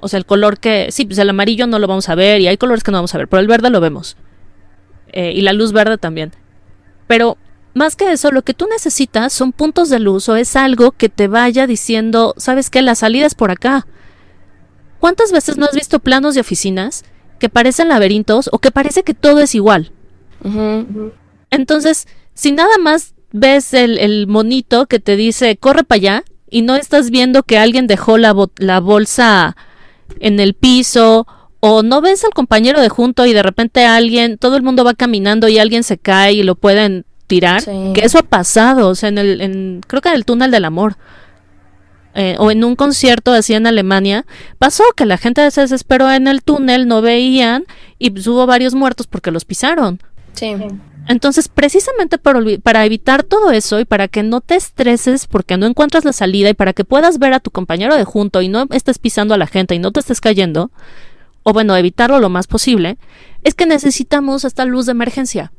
O 0.00 0.08
sea, 0.08 0.18
el 0.18 0.26
color 0.26 0.58
que, 0.58 0.88
sí, 0.90 1.04
pues 1.04 1.18
el 1.18 1.30
amarillo 1.30 1.66
no 1.66 1.78
lo 1.78 1.86
vamos 1.86 2.08
a 2.08 2.14
ver, 2.14 2.40
y 2.40 2.48
hay 2.48 2.56
colores 2.56 2.82
que 2.82 2.90
no 2.90 2.98
vamos 2.98 3.14
a 3.14 3.18
ver, 3.18 3.28
pero 3.28 3.40
el 3.40 3.46
verde 3.46 3.70
lo 3.70 3.80
vemos. 3.80 4.16
Eh, 5.12 5.32
y 5.34 5.42
la 5.42 5.52
luz 5.52 5.72
verde 5.72 5.98
también. 5.98 6.32
Pero 7.06 7.38
más 7.74 7.94
que 7.94 8.10
eso, 8.10 8.32
lo 8.32 8.42
que 8.42 8.54
tú 8.54 8.66
necesitas 8.70 9.32
son 9.32 9.52
puntos 9.52 9.90
de 9.90 9.98
luz 9.98 10.28
o 10.28 10.36
es 10.36 10.56
algo 10.56 10.92
que 10.92 11.08
te 11.08 11.28
vaya 11.28 11.66
diciendo, 11.66 12.34
¿sabes 12.38 12.70
qué? 12.70 12.82
La 12.82 12.94
salida 12.94 13.26
es 13.26 13.34
por 13.34 13.50
acá. 13.50 13.86
¿Cuántas 14.98 15.30
veces 15.30 15.58
no 15.58 15.66
has 15.66 15.74
visto 15.74 15.98
planos 15.98 16.34
de 16.34 16.40
oficinas 16.40 17.04
que 17.38 17.48
parecen 17.48 17.88
laberintos 17.88 18.48
o 18.50 18.58
que 18.58 18.70
parece 18.70 19.02
que 19.02 19.14
todo 19.14 19.40
es 19.40 19.54
igual? 19.54 19.92
Entonces, 21.50 22.08
si 22.36 22.52
nada 22.52 22.78
más 22.78 23.14
ves 23.32 23.74
el, 23.74 24.26
monito 24.28 24.86
que 24.86 25.00
te 25.00 25.16
dice, 25.16 25.56
corre 25.56 25.82
para 25.82 25.96
allá, 25.96 26.24
y 26.48 26.62
no 26.62 26.76
estás 26.76 27.10
viendo 27.10 27.42
que 27.42 27.58
alguien 27.58 27.88
dejó 27.88 28.18
la, 28.18 28.34
la 28.58 28.78
bolsa 28.78 29.56
en 30.20 30.38
el 30.38 30.54
piso 30.54 31.26
o 31.58 31.82
no 31.82 32.00
ves 32.00 32.24
al 32.24 32.30
compañero 32.30 32.80
de 32.80 32.88
junto 32.88 33.26
y 33.26 33.32
de 33.32 33.42
repente 33.42 33.84
alguien, 33.84 34.38
todo 34.38 34.56
el 34.56 34.62
mundo 34.62 34.84
va 34.84 34.94
caminando 34.94 35.48
y 35.48 35.58
alguien 35.58 35.82
se 35.82 35.98
cae 35.98 36.34
y 36.34 36.42
lo 36.42 36.54
pueden 36.54 37.04
tirar, 37.26 37.64
que 37.64 38.02
eso 38.04 38.18
ha 38.18 38.22
pasado, 38.22 38.88
o 38.88 38.94
sea, 38.94 39.08
en 39.08 39.18
el, 39.18 39.40
en, 39.40 39.80
creo 39.86 40.00
que 40.00 40.10
en 40.10 40.14
el 40.14 40.24
túnel 40.24 40.50
del 40.50 40.64
amor. 40.64 40.96
Eh, 42.18 42.34
o 42.38 42.50
en 42.50 42.64
un 42.64 42.76
concierto 42.76 43.32
así 43.32 43.52
en 43.52 43.66
Alemania, 43.66 44.24
pasó 44.58 44.84
que 44.96 45.04
la 45.04 45.18
gente 45.18 45.50
se 45.50 45.60
desesperó 45.60 46.10
en 46.10 46.28
el 46.28 46.42
túnel, 46.42 46.88
no 46.88 47.02
veían 47.02 47.64
y 47.98 48.10
hubo 48.26 48.46
varios 48.46 48.74
muertos 48.74 49.06
porque 49.06 49.30
los 49.30 49.44
pisaron. 49.44 50.00
Sí. 50.32 50.54
Entonces, 51.08 51.48
precisamente 51.48 52.18
para, 52.18 52.40
para 52.62 52.84
evitar 52.84 53.22
todo 53.22 53.50
eso 53.50 53.78
y 53.78 53.84
para 53.84 54.08
que 54.08 54.22
no 54.22 54.40
te 54.40 54.56
estreses 54.56 55.26
porque 55.26 55.56
no 55.56 55.66
encuentras 55.66 56.04
la 56.04 56.12
salida 56.12 56.50
y 56.50 56.54
para 56.54 56.72
que 56.72 56.84
puedas 56.84 57.18
ver 57.18 57.32
a 57.32 57.40
tu 57.40 57.50
compañero 57.50 57.94
de 57.96 58.04
junto 58.04 58.42
y 58.42 58.48
no 58.48 58.66
estés 58.70 58.98
pisando 58.98 59.34
a 59.34 59.38
la 59.38 59.46
gente 59.46 59.74
y 59.74 59.78
no 59.78 59.92
te 59.92 60.00
estés 60.00 60.20
cayendo, 60.20 60.70
o 61.44 61.52
bueno, 61.52 61.76
evitarlo 61.76 62.18
lo 62.18 62.28
más 62.28 62.48
posible, 62.48 62.98
es 63.44 63.54
que 63.54 63.66
necesitamos 63.66 64.44
esta 64.44 64.64
luz 64.64 64.86
de 64.86 64.92
emergencia 64.92 65.52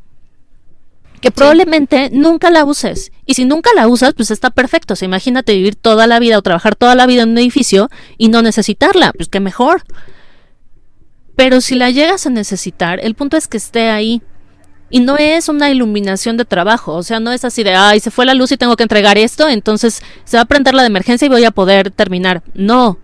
que 1.21 1.31
probablemente 1.31 2.09
nunca 2.11 2.49
la 2.49 2.63
uses. 2.65 3.11
Y 3.25 3.33
si 3.33 3.45
nunca 3.45 3.71
la 3.75 3.87
usas, 3.87 4.13
pues 4.13 4.31
está 4.31 4.49
perfecto. 4.49 4.93
O 4.93 5.05
imagínate 5.05 5.53
vivir 5.53 5.75
toda 5.75 6.07
la 6.07 6.19
vida 6.19 6.37
o 6.37 6.41
trabajar 6.41 6.75
toda 6.75 6.95
la 6.95 7.05
vida 7.05 7.23
en 7.23 7.29
un 7.29 7.37
edificio 7.37 7.89
y 8.17 8.29
no 8.29 8.41
necesitarla, 8.41 9.13
pues 9.13 9.29
qué 9.29 9.39
mejor. 9.39 9.83
Pero 11.35 11.61
si 11.61 11.75
la 11.75 11.89
llegas 11.89 12.25
a 12.25 12.29
necesitar, 12.29 12.99
el 13.01 13.15
punto 13.15 13.37
es 13.37 13.47
que 13.47 13.57
esté 13.57 13.89
ahí. 13.89 14.21
Y 14.89 15.01
no 15.01 15.17
es 15.17 15.49
una 15.49 15.69
iluminación 15.69 16.37
de 16.37 16.45
trabajo, 16.45 16.93
o 16.93 17.03
sea, 17.03 17.19
no 17.19 17.31
es 17.31 17.43
así 17.43 17.63
de, 17.63 17.75
ay, 17.75 17.99
se 17.99 18.11
fue 18.11 18.25
la 18.25 18.33
luz 18.33 18.51
y 18.51 18.57
tengo 18.57 18.77
que 18.77 18.83
entregar 18.83 19.17
esto, 19.17 19.49
entonces 19.49 20.01
se 20.23 20.37
va 20.37 20.43
a 20.43 20.45
prender 20.45 20.73
la 20.73 20.83
de 20.83 20.87
emergencia 20.87 21.25
y 21.25 21.29
voy 21.29 21.43
a 21.43 21.51
poder 21.51 21.91
terminar. 21.91 22.41
No, 22.53 22.97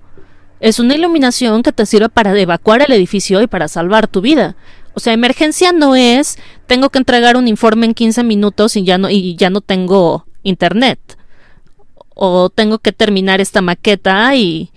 es 0.61 0.79
una 0.79 0.95
iluminación 0.95 1.61
que 1.61 1.73
te 1.73 1.85
sirve 1.85 2.07
para 2.07 2.39
evacuar 2.39 2.81
el 2.81 2.93
edificio 2.93 3.41
y 3.41 3.47
para 3.47 3.67
salvar 3.67 4.07
tu 4.07 4.21
vida. 4.21 4.55
O 4.93 4.99
sea, 5.01 5.11
emergencia 5.11 5.73
no 5.73 5.95
es 5.95 6.37
tengo 6.67 6.89
que 6.89 6.99
entregar 6.99 7.35
un 7.35 7.47
informe 7.47 7.85
en 7.85 7.93
15 7.93 8.23
minutos 8.23 8.77
y 8.77 8.83
ya 8.83 8.97
no 8.97 9.09
y 9.09 9.35
ya 9.35 9.49
no 9.49 9.59
tengo 9.59 10.25
internet 10.43 10.99
o 12.15 12.49
tengo 12.49 12.79
que 12.79 12.91
terminar 12.91 13.41
esta 13.41 13.61
maqueta 13.61 14.35
y 14.35 14.71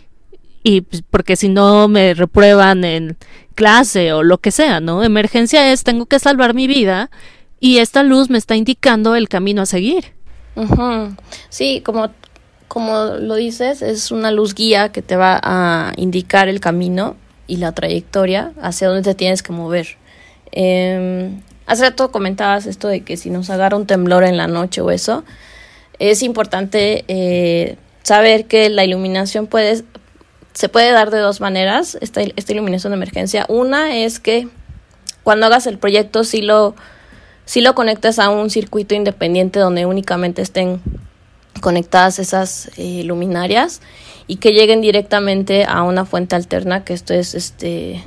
y 0.67 0.81
pues, 0.81 1.05
porque 1.09 1.37
si 1.37 1.49
no 1.49 1.87
me 1.87 2.13
reprueban 2.13 2.83
en 2.83 3.17
clase 3.55 4.13
o 4.13 4.25
lo 4.25 4.39
que 4.39 4.51
sea, 4.51 4.81
¿no? 4.81 5.05
Emergencia 5.05 5.71
es 5.71 5.85
tengo 5.85 6.07
que 6.07 6.19
salvar 6.19 6.55
mi 6.55 6.67
vida 6.67 7.09
y 7.61 7.79
esta 7.79 8.03
luz 8.03 8.31
me 8.31 8.39
está 8.39 8.57
indicando 8.57 9.15
el 9.15 9.29
camino 9.29 9.63
a 9.63 9.67
seguir. 9.67 10.07
Sí, 11.51 11.83
como 11.85 12.11
como 12.67 13.05
lo 13.05 13.37
dices, 13.37 13.81
es 13.81 14.11
una 14.11 14.33
luz 14.33 14.57
guía 14.57 14.91
que 14.91 15.03
te 15.03 15.15
va 15.15 15.39
a 15.41 15.93
indicar 15.97 16.49
el 16.49 16.59
camino 16.59 17.15
y 17.47 17.59
la 17.59 17.71
trayectoria 17.71 18.53
hacia 18.61 18.89
dónde 18.89 19.05
te 19.05 19.15
tienes 19.15 19.45
que 19.45 19.53
mover. 19.53 19.99
Eh, 20.51 21.31
hace 21.67 21.85
rato 21.85 22.11
comentabas 22.11 22.67
esto 22.67 22.89
de 22.89 23.03
que 23.03 23.17
si 23.17 23.31
nos 23.31 23.51
agarra 23.51 23.77
un 23.77 23.87
temblor 23.87 24.25
en 24.25 24.37
la 24.37 24.49
noche 24.49 24.81
o 24.81 24.91
eso, 24.91 25.23
es 26.01 26.25
importante 26.25 27.05
eh, 27.07 27.77
saber 28.03 28.47
que 28.47 28.69
la 28.69 28.85
iluminación 28.85 29.47
puede, 29.47 29.85
se 30.57 30.71
puede 30.71 30.91
dar 30.91 31.11
de 31.11 31.19
dos 31.19 31.43
maneras, 31.43 31.99
esta, 32.01 32.23
esta 32.23 32.53
iluminación 32.53 32.93
de 32.93 32.97
emergencia. 32.97 33.45
Una 33.51 33.95
es 33.95 34.19
que 34.19 34.49
cuando 35.23 35.45
hagas 35.45 35.67
el 35.67 35.77
proyecto 35.77 36.25
si 36.25 36.41
lo, 36.41 36.75
lo 37.55 37.75
conectas 37.75 38.19
a 38.19 38.31
un 38.31 38.49
circuito 38.49 38.95
independiente 38.95 39.59
donde 39.59 39.85
únicamente 39.85 40.41
estén 40.41 40.81
conectadas 41.61 42.19
esas 42.19 42.71
eh, 42.79 43.03
luminarias 43.05 43.83
y 44.27 44.37
que 44.37 44.53
lleguen 44.53 44.81
directamente 44.81 45.67
a 45.67 45.83
una 45.83 46.07
fuente 46.07 46.37
alterna, 46.37 46.85
que 46.85 46.95
esto 46.95 47.13
es 47.13 47.35
este 47.35 48.03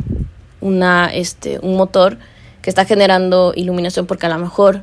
una, 0.60 1.06
este, 1.14 1.60
un 1.62 1.78
motor 1.78 2.18
que 2.64 2.72
está 2.72 2.86
generando 2.86 3.54
iluminación 3.56 4.08
porque 4.08 4.26
a 4.26 4.30
lo 4.30 4.40
mejor 4.40 4.82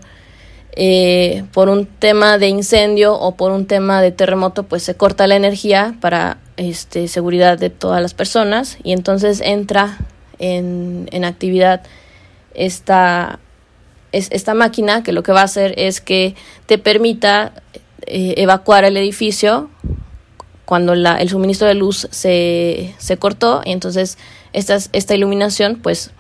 eh, 0.77 1.43
por 1.53 1.69
un 1.69 1.87
tema 1.87 2.39
de 2.39 2.47
incendio 2.47 3.15
o 3.19 3.35
por 3.35 3.51
un 3.51 3.67
tema 3.67 4.03
de 4.03 4.13
terremoto 4.13 4.63
pues 4.63 4.85
se 4.85 4.95
corta 4.95 5.27
la 5.27 5.35
energía 5.35 5.97
para 6.01 6.39
este, 6.57 7.09
seguridad 7.09 7.59
de 7.59 7.71
todas 7.71 8.01
las 8.03 8.15
personas 8.15 8.79
y 8.83 8.93
entonces 8.93 9.41
entra 9.41 9.99
en, 10.39 11.09
en 11.13 11.25
actividad 11.25 11.83
esta, 12.55 13.39
es, 14.13 14.29
esta 14.31 14.55
máquina 14.55 15.03
que 15.03 15.13
lo 15.13 15.23
que 15.23 15.33
va 15.33 15.43
a 15.43 15.45
hacer 15.45 15.75
es 15.77 16.01
que 16.01 16.35
te 16.67 16.79
permita 16.79 17.53
eh, 18.07 18.35
evacuar 18.39 18.85
el 18.85 18.97
edificio 18.97 19.69
cuando 20.65 20.95
la, 20.95 21.17
el 21.17 21.29
suministro 21.29 21.69
de 21.69 21.75
luz 21.75 22.09
se, 22.11 22.95
se 22.99 23.17
cortó 23.17 23.63
y 23.65 23.73
entonces 23.73 24.19
esta, 24.53 24.79
esta 24.93 25.15
iluminación 25.15 25.79
pues 25.83 26.11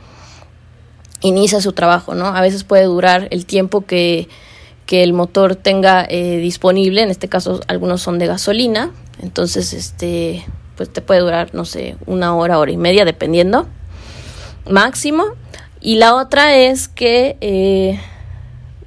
inicia 1.20 1.60
su 1.60 1.72
trabajo, 1.72 2.14
¿no? 2.14 2.26
A 2.26 2.40
veces 2.40 2.64
puede 2.64 2.84
durar 2.84 3.28
el 3.30 3.46
tiempo 3.46 3.86
que, 3.86 4.28
que 4.84 5.02
el 5.02 5.12
motor 5.12 5.56
tenga 5.56 6.06
eh, 6.08 6.38
disponible, 6.38 7.02
en 7.02 7.10
este 7.10 7.28
caso 7.28 7.60
algunos 7.66 8.02
son 8.02 8.18
de 8.18 8.26
gasolina, 8.26 8.90
entonces 9.20 9.72
este 9.72 10.44
pues 10.76 10.92
te 10.92 11.00
puede 11.00 11.20
durar, 11.20 11.54
no 11.54 11.64
sé, 11.64 11.96
una 12.04 12.34
hora, 12.36 12.58
hora 12.58 12.70
y 12.70 12.76
media, 12.76 13.06
dependiendo, 13.06 13.66
máximo. 14.68 15.24
Y 15.80 15.96
la 15.96 16.14
otra 16.14 16.54
es 16.54 16.88
que 16.88 17.38
eh, 17.40 17.98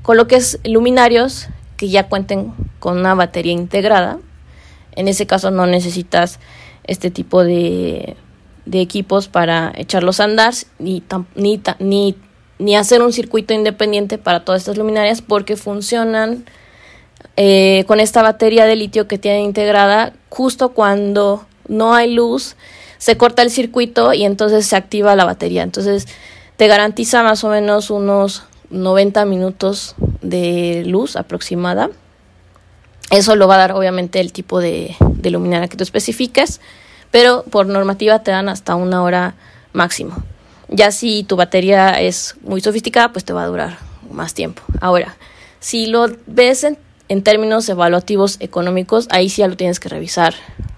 coloques 0.03 0.59
luminarios 0.63 1.47
que 1.77 1.89
ya 1.89 2.07
cuenten 2.07 2.53
con 2.79 2.99
una 2.99 3.15
batería 3.15 3.53
integrada. 3.53 4.19
En 4.95 5.07
ese 5.07 5.25
caso 5.25 5.49
no 5.49 5.65
necesitas 5.65 6.39
este 6.83 7.09
tipo 7.09 7.43
de 7.43 8.15
de 8.69 8.81
equipos 8.81 9.27
para 9.27 9.73
echarlos 9.75 10.19
a 10.19 10.25
andar 10.25 10.53
ni, 10.77 11.03
ni, 11.35 11.61
ni, 11.79 12.15
ni 12.59 12.75
hacer 12.75 13.01
un 13.01 13.11
circuito 13.11 13.53
independiente 13.53 14.19
para 14.19 14.45
todas 14.45 14.61
estas 14.61 14.77
luminarias 14.77 15.23
porque 15.23 15.55
funcionan 15.55 16.45
eh, 17.35 17.83
con 17.87 17.99
esta 17.99 18.21
batería 18.21 18.65
de 18.65 18.75
litio 18.75 19.07
que 19.07 19.17
tiene 19.17 19.41
integrada 19.41 20.13
justo 20.29 20.69
cuando 20.69 21.45
no 21.67 21.93
hay 21.93 22.13
luz 22.13 22.55
se 22.97 23.17
corta 23.17 23.41
el 23.41 23.51
circuito 23.51 24.13
y 24.13 24.25
entonces 24.25 24.65
se 24.65 24.75
activa 24.75 25.15
la 25.15 25.25
batería 25.25 25.63
entonces 25.63 26.07
te 26.57 26.67
garantiza 26.67 27.23
más 27.23 27.43
o 27.43 27.49
menos 27.49 27.89
unos 27.89 28.43
90 28.69 29.25
minutos 29.25 29.95
de 30.21 30.83
luz 30.85 31.15
aproximada 31.15 31.89
eso 33.11 33.35
lo 33.35 33.47
va 33.47 33.55
a 33.55 33.59
dar 33.59 33.71
obviamente 33.71 34.19
el 34.19 34.31
tipo 34.31 34.59
de, 34.59 34.95
de 34.99 35.31
luminaria 35.31 35.67
que 35.67 35.77
tú 35.77 35.83
especifiques 35.83 36.59
pero 37.11 37.43
por 37.43 37.67
normativa 37.67 38.19
te 38.19 38.31
dan 38.31 38.49
hasta 38.49 38.75
una 38.75 39.03
hora 39.03 39.35
máximo. 39.73 40.15
Ya 40.67 40.91
si 40.91 41.23
tu 41.23 41.35
batería 41.35 41.99
es 41.99 42.35
muy 42.41 42.61
sofisticada, 42.61 43.11
pues 43.11 43.25
te 43.25 43.33
va 43.33 43.43
a 43.43 43.47
durar 43.47 43.77
más 44.11 44.33
tiempo. 44.33 44.61
Ahora, 44.81 45.15
si 45.59 45.87
lo 45.87 46.07
ves 46.27 46.63
en 46.63 46.77
términos 47.23 47.67
evaluativos 47.67 48.37
económicos, 48.39 49.07
ahí 49.09 49.29
sí 49.29 49.41
ya 49.41 49.47
lo 49.47 49.57
tienes 49.57 49.79
que 49.79 49.89
revisar 49.89 50.35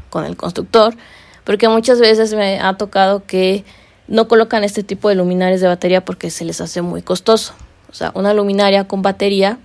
con 0.09 0.25
el 0.25 0.37
constructor, 0.37 0.95
porque 1.43 1.67
muchas 1.67 1.99
veces 1.99 2.33
me 2.33 2.59
ha 2.59 2.77
tocado 2.77 3.25
que 3.25 3.65
no 4.07 4.27
colocan 4.27 4.63
este 4.63 4.83
tipo 4.83 5.09
de 5.09 5.15
luminarias 5.15 5.61
de 5.61 5.67
batería 5.67 6.03
porque 6.03 6.29
se 6.29 6.45
les 6.45 6.61
hace 6.61 6.81
muy 6.81 7.01
costoso. 7.01 7.53
O 7.89 7.93
sea, 7.93 8.11
una 8.15 8.33
luminaria 8.33 8.87
con 8.87 9.01
batería 9.01 9.57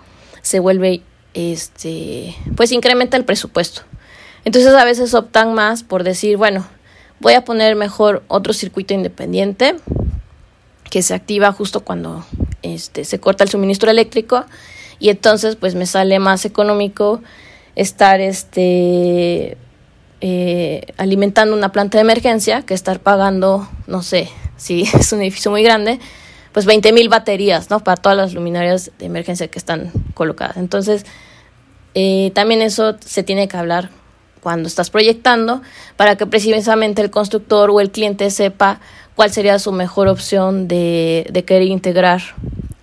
se 0.42 0.58
vuelve, 0.58 1.02
este, 1.34 2.34
pues 2.56 2.72
incrementa 2.72 3.16
el 3.16 3.24
presupuesto. 3.24 3.82
Entonces 4.44 4.72
a 4.74 4.84
veces 4.84 5.14
optan 5.14 5.54
más 5.54 5.82
por 5.82 6.04
decir, 6.04 6.36
bueno, 6.36 6.66
voy 7.20 7.34
a 7.34 7.44
poner 7.44 7.76
mejor 7.76 8.22
otro 8.28 8.52
circuito 8.52 8.94
independiente 8.94 9.76
que 10.90 11.02
se 11.02 11.14
activa 11.14 11.52
justo 11.52 11.80
cuando 11.80 12.24
este, 12.62 13.04
se 13.04 13.18
corta 13.18 13.44
el 13.44 13.50
suministro 13.50 13.90
eléctrico 13.90 14.44
y 14.98 15.10
entonces 15.10 15.56
pues 15.56 15.74
me 15.74 15.86
sale 15.86 16.18
más 16.18 16.44
económico 16.44 17.20
estar 17.74 18.20
este 18.20 19.56
eh, 20.20 20.86
alimentando 20.96 21.54
una 21.54 21.72
planta 21.72 21.98
de 21.98 22.02
emergencia 22.02 22.62
que 22.62 22.74
estar 22.74 23.00
pagando, 23.00 23.68
no 23.86 24.02
sé, 24.02 24.30
si 24.56 24.82
es 24.98 25.12
un 25.12 25.20
edificio 25.20 25.50
muy 25.50 25.62
grande, 25.62 26.00
pues 26.52 26.64
20 26.64 26.92
mil 26.92 27.08
baterías, 27.08 27.68
¿no? 27.68 27.80
Para 27.80 28.00
todas 28.00 28.16
las 28.16 28.32
luminarias 28.32 28.90
de 28.98 29.06
emergencia 29.06 29.48
que 29.48 29.58
están 29.58 29.92
colocadas. 30.14 30.56
Entonces, 30.56 31.04
eh, 31.94 32.30
también 32.34 32.62
eso 32.62 32.96
se 33.00 33.22
tiene 33.22 33.46
que 33.46 33.56
hablar 33.56 33.90
cuando 34.40 34.68
estás 34.68 34.90
proyectando 34.90 35.60
para 35.96 36.16
que 36.16 36.26
precisamente 36.26 37.02
el 37.02 37.10
constructor 37.10 37.68
o 37.70 37.80
el 37.80 37.90
cliente 37.90 38.30
sepa 38.30 38.80
cuál 39.14 39.32
sería 39.32 39.58
su 39.58 39.72
mejor 39.72 40.08
opción 40.08 40.68
de, 40.68 41.26
de 41.30 41.44
querer 41.44 41.68
integrar 41.68 42.22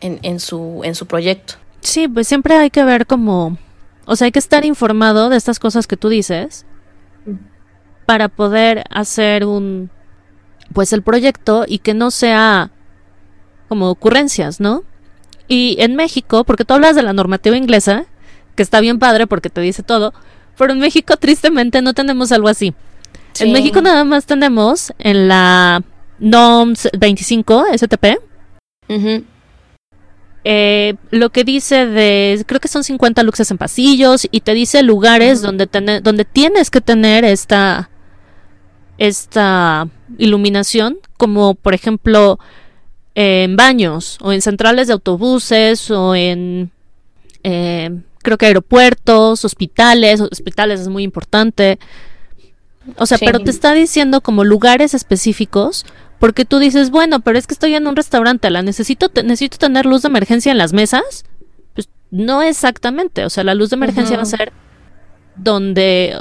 en, 0.02 0.19
en, 0.23 0.39
su, 0.39 0.82
en 0.84 0.93
su 0.93 1.08
proyecto. 1.08 1.56
Sí, 1.83 2.07
pues 2.07 2.27
siempre 2.27 2.55
hay 2.55 2.69
que 2.69 2.83
ver 2.83 3.05
como, 3.05 3.57
o 4.05 4.15
sea, 4.15 4.25
hay 4.25 4.31
que 4.31 4.39
estar 4.39 4.65
informado 4.65 5.29
de 5.29 5.37
estas 5.37 5.59
cosas 5.59 5.85
que 5.85 5.97
tú 5.97 6.09
dices 6.09 6.65
para 8.05 8.29
poder 8.29 8.83
hacer 8.89 9.45
un, 9.45 9.89
pues 10.73 10.93
el 10.93 11.03
proyecto 11.03 11.65
y 11.67 11.79
que 11.79 11.93
no 11.93 12.11
sea 12.11 12.71
como 13.67 13.89
ocurrencias, 13.89 14.59
¿no? 14.59 14.83
Y 15.47 15.75
en 15.79 15.95
México, 15.95 16.43
porque 16.45 16.65
tú 16.65 16.73
hablas 16.73 16.95
de 16.95 17.03
la 17.03 17.13
normativa 17.13 17.57
inglesa, 17.57 18.05
que 18.55 18.63
está 18.63 18.79
bien 18.79 18.99
padre 18.99 19.27
porque 19.27 19.49
te 19.49 19.61
dice 19.61 19.83
todo, 19.83 20.13
pero 20.57 20.73
en 20.73 20.79
México 20.79 21.17
tristemente 21.17 21.81
no 21.81 21.93
tenemos 21.93 22.31
algo 22.31 22.47
así. 22.47 22.73
En 23.39 23.51
México 23.51 23.81
nada 23.81 24.03
más 24.03 24.25
tenemos 24.25 24.93
en 24.99 25.27
la 25.27 25.81
NOMS 26.19 26.89
25 26.97 27.65
STP. 27.75 28.05
Eh, 30.45 30.95
lo 31.10 31.29
que 31.29 31.45
dice 31.45 31.86
de, 31.86 32.43
creo 32.45 32.60
que 32.60 32.67
son 32.67 32.84
50 32.84 33.23
luxes 33.23 33.49
en 33.49 33.58
pasillos 33.58 34.27
y 34.29 34.41
te 34.41 34.53
dice 34.53 34.84
lugares 34.84 35.41
donde, 35.41 35.67
donde 36.01 36.25
tienes 36.25 36.69
que 36.69 36.82
tener 36.82 37.23
esta, 37.23 37.89
esta 38.97 39.88
iluminación, 40.17 40.97
como 41.15 41.56
por 41.56 41.73
ejemplo 41.73 42.39
en 43.15 43.56
baños 43.56 44.17
o 44.21 44.34
en 44.34 44.41
centrales 44.41 44.88
de 44.88 44.93
autobuses 44.93 45.89
o 45.91 46.15
en, 46.15 46.71
eh, 47.43 47.91
creo 48.21 48.38
que 48.38 48.47
aeropuertos, 48.47 49.45
hospitales, 49.45 50.19
hospitales 50.19 50.82
es 50.82 50.88
muy 50.89 51.03
importante. 51.03 51.79
O 52.97 53.06
sea, 53.06 53.17
pero 53.17 53.39
te 53.39 53.49
está 53.49 53.73
diciendo 53.73 54.19
como 54.19 54.43
lugares 54.43 54.93
específicos 54.93 55.86
porque 56.23 56.45
tú 56.45 56.57
dices, 56.57 56.89
bueno, 56.89 57.19
pero 57.19 57.38
es 57.38 57.47
que 57.47 57.53
estoy 57.53 57.75
en 57.75 57.86
un 57.86 57.97
restaurante, 57.97 58.49
la 58.49 58.62
necesito, 58.62 59.12
necesito 59.25 59.57
tener 59.57 59.86
luz 59.86 60.03
de 60.03 60.07
emergencia 60.07 60.53
en 60.53 60.57
las 60.57 60.71
mesas. 60.71 61.25
Pues 61.73 61.89
no 62.12 62.41
exactamente, 62.41 63.25
o 63.25 63.29
sea, 63.29 63.43
la 63.43 63.53
luz 63.55 63.71
de 63.71 63.75
emergencia 63.75 64.15
va 64.15 64.21
a 64.21 64.25
ser 64.25 64.53
donde, 65.36 66.15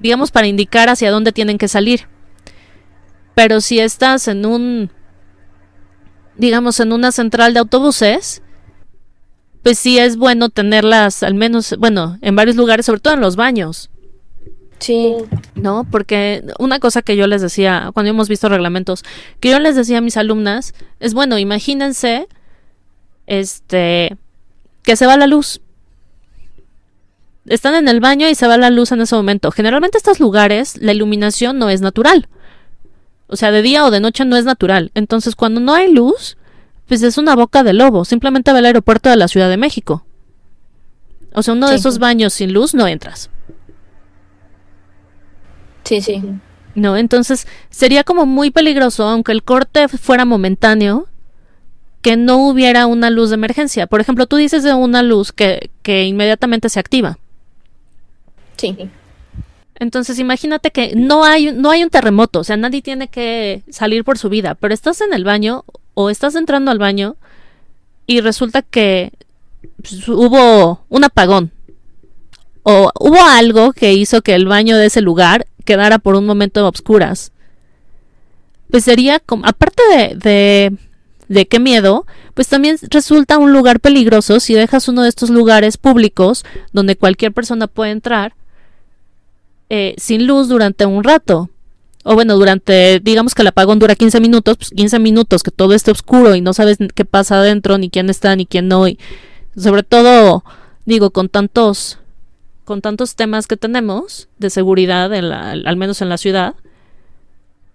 digamos, 0.00 0.32
para 0.32 0.48
indicar 0.48 0.88
hacia 0.88 1.12
dónde 1.12 1.30
tienen 1.30 1.56
que 1.56 1.68
salir. 1.68 2.08
Pero 3.36 3.60
si 3.60 3.78
estás 3.78 4.26
en 4.26 4.44
un, 4.44 4.90
digamos, 6.36 6.80
en 6.80 6.92
una 6.92 7.12
central 7.12 7.54
de 7.54 7.60
autobuses, 7.60 8.42
pues 9.62 9.78
sí 9.78 10.00
es 10.00 10.16
bueno 10.16 10.48
tenerlas, 10.48 11.22
al 11.22 11.34
menos, 11.34 11.76
bueno, 11.78 12.18
en 12.22 12.34
varios 12.34 12.56
lugares, 12.56 12.86
sobre 12.86 12.98
todo 12.98 13.14
en 13.14 13.20
los 13.20 13.36
baños. 13.36 13.88
Sí. 14.80 15.14
¿No? 15.54 15.86
Porque 15.90 16.42
una 16.58 16.80
cosa 16.80 17.02
que 17.02 17.16
yo 17.16 17.26
les 17.26 17.42
decía, 17.42 17.90
cuando 17.94 18.10
hemos 18.10 18.28
visto 18.28 18.48
reglamentos, 18.48 19.04
que 19.38 19.50
yo 19.50 19.60
les 19.60 19.76
decía 19.76 19.98
a 19.98 20.00
mis 20.00 20.16
alumnas, 20.16 20.74
es 20.98 21.14
bueno, 21.14 21.38
imagínense, 21.38 22.26
este, 23.26 24.16
que 24.82 24.96
se 24.96 25.06
va 25.06 25.16
la 25.16 25.26
luz. 25.26 25.60
Están 27.46 27.74
en 27.74 27.88
el 27.88 28.00
baño 28.00 28.28
y 28.28 28.34
se 28.34 28.46
va 28.46 28.56
la 28.56 28.70
luz 28.70 28.92
en 28.92 29.00
ese 29.00 29.14
momento. 29.14 29.50
Generalmente 29.50 29.98
estos 29.98 30.18
lugares, 30.18 30.76
la 30.80 30.92
iluminación 30.92 31.58
no 31.58 31.70
es 31.70 31.80
natural. 31.80 32.28
O 33.26 33.36
sea, 33.36 33.50
de 33.50 33.62
día 33.62 33.84
o 33.84 33.90
de 33.90 34.00
noche 34.00 34.24
no 34.24 34.36
es 34.36 34.44
natural. 34.44 34.90
Entonces, 34.94 35.36
cuando 35.36 35.60
no 35.60 35.74
hay 35.74 35.92
luz, 35.92 36.36
pues 36.88 37.02
es 37.02 37.18
una 37.18 37.36
boca 37.36 37.62
de 37.62 37.72
lobo. 37.72 38.04
Simplemente 38.04 38.52
ve 38.52 38.58
el 38.58 38.66
aeropuerto 38.66 39.10
de 39.10 39.16
la 39.16 39.28
Ciudad 39.28 39.48
de 39.48 39.56
México. 39.56 40.04
O 41.32 41.42
sea, 41.42 41.54
uno 41.54 41.68
de 41.68 41.76
esos 41.76 41.98
baños 41.98 42.32
sin 42.32 42.52
luz 42.52 42.74
no 42.74 42.88
entras. 42.88 43.30
Sí, 45.90 46.00
sí. 46.00 46.22
No, 46.76 46.96
entonces 46.96 47.48
sería 47.68 48.04
como 48.04 48.24
muy 48.24 48.52
peligroso, 48.52 49.02
aunque 49.08 49.32
el 49.32 49.42
corte 49.42 49.88
fuera 49.88 50.24
momentáneo, 50.24 51.08
que 52.00 52.16
no 52.16 52.46
hubiera 52.46 52.86
una 52.86 53.10
luz 53.10 53.30
de 53.30 53.34
emergencia. 53.34 53.88
Por 53.88 54.00
ejemplo, 54.00 54.26
tú 54.26 54.36
dices 54.36 54.62
de 54.62 54.72
una 54.72 55.02
luz 55.02 55.32
que, 55.32 55.68
que 55.82 56.04
inmediatamente 56.04 56.68
se 56.68 56.78
activa. 56.78 57.18
Sí. 58.56 58.76
Entonces 59.80 60.20
imagínate 60.20 60.70
que 60.70 60.94
no 60.94 61.24
hay, 61.24 61.50
no 61.52 61.72
hay 61.72 61.82
un 61.82 61.90
terremoto, 61.90 62.38
o 62.38 62.44
sea, 62.44 62.56
nadie 62.56 62.82
tiene 62.82 63.08
que 63.08 63.64
salir 63.68 64.04
por 64.04 64.16
su 64.16 64.28
vida, 64.28 64.54
pero 64.54 64.72
estás 64.72 65.00
en 65.00 65.12
el 65.12 65.24
baño 65.24 65.64
o 65.94 66.08
estás 66.08 66.36
entrando 66.36 66.70
al 66.70 66.78
baño 66.78 67.16
y 68.06 68.20
resulta 68.20 68.62
que 68.62 69.10
pues, 69.82 70.06
hubo 70.06 70.84
un 70.88 71.02
apagón 71.02 71.50
o 72.62 72.92
hubo 73.00 73.20
algo 73.24 73.72
que 73.72 73.92
hizo 73.92 74.22
que 74.22 74.34
el 74.34 74.46
baño 74.46 74.76
de 74.76 74.86
ese 74.86 75.00
lugar 75.00 75.46
quedara 75.64 75.98
por 75.98 76.14
un 76.14 76.26
momento 76.26 76.66
obscuras. 76.66 77.32
Pues 78.70 78.84
sería 78.84 79.18
como, 79.20 79.46
aparte 79.46 79.82
de, 79.90 80.14
de, 80.14 80.72
de 81.28 81.46
qué 81.46 81.58
miedo, 81.58 82.06
pues 82.34 82.48
también 82.48 82.76
resulta 82.90 83.38
un 83.38 83.52
lugar 83.52 83.80
peligroso 83.80 84.40
si 84.40 84.54
dejas 84.54 84.88
uno 84.88 85.02
de 85.02 85.08
estos 85.08 85.30
lugares 85.30 85.76
públicos 85.76 86.44
donde 86.72 86.96
cualquier 86.96 87.32
persona 87.32 87.66
puede 87.66 87.92
entrar 87.92 88.34
eh, 89.72 89.94
sin 89.98 90.26
luz 90.26 90.48
durante 90.48 90.84
un 90.84 91.04
rato. 91.04 91.48
O 92.02 92.14
bueno, 92.14 92.36
durante, 92.36 92.98
digamos 92.98 93.36
que 93.36 93.42
el 93.42 93.48
apagón 93.48 93.78
dura 93.78 93.94
15 93.94 94.20
minutos, 94.20 94.56
pues 94.56 94.70
15 94.70 94.98
minutos 94.98 95.44
que 95.44 95.52
todo 95.52 95.74
esté 95.74 95.92
oscuro 95.92 96.34
y 96.34 96.40
no 96.40 96.52
sabes 96.52 96.78
qué 96.96 97.04
pasa 97.04 97.36
adentro, 97.36 97.78
ni 97.78 97.88
quién 97.88 98.10
está, 98.10 98.34
ni 98.34 98.46
quién 98.46 98.66
no. 98.66 98.88
Y 98.88 98.98
sobre 99.56 99.84
todo, 99.84 100.42
digo, 100.86 101.10
con 101.10 101.28
tantos 101.28 101.99
con 102.70 102.82
tantos 102.82 103.16
temas 103.16 103.48
que 103.48 103.56
tenemos 103.56 104.28
de 104.38 104.48
seguridad, 104.48 105.12
en 105.12 105.28
la, 105.28 105.50
al 105.50 105.76
menos 105.76 106.02
en 106.02 106.08
la 106.08 106.16
ciudad, 106.16 106.54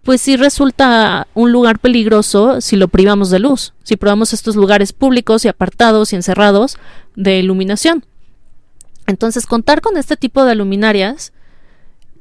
pues 0.03 0.21
sí 0.21 0.37
resulta 0.37 1.27
un 1.33 1.51
lugar 1.51 1.79
peligroso 1.79 2.61
si 2.61 2.77
lo 2.77 2.87
privamos 2.87 3.29
de 3.29 3.39
luz, 3.39 3.73
si 3.83 3.97
probamos 3.97 4.31
estos 4.31 4.55
lugares 4.55 4.93
públicos 4.93 5.43
y 5.43 5.49
apartados 5.49 6.13
y 6.13 6.15
encerrados 6.15 6.77
de 7.13 7.39
iluminación. 7.39 8.05
Entonces, 9.05 9.47
contar 9.47 9.81
con 9.81 9.97
este 9.97 10.15
tipo 10.15 10.45
de 10.45 10.55
luminarias 10.55 11.33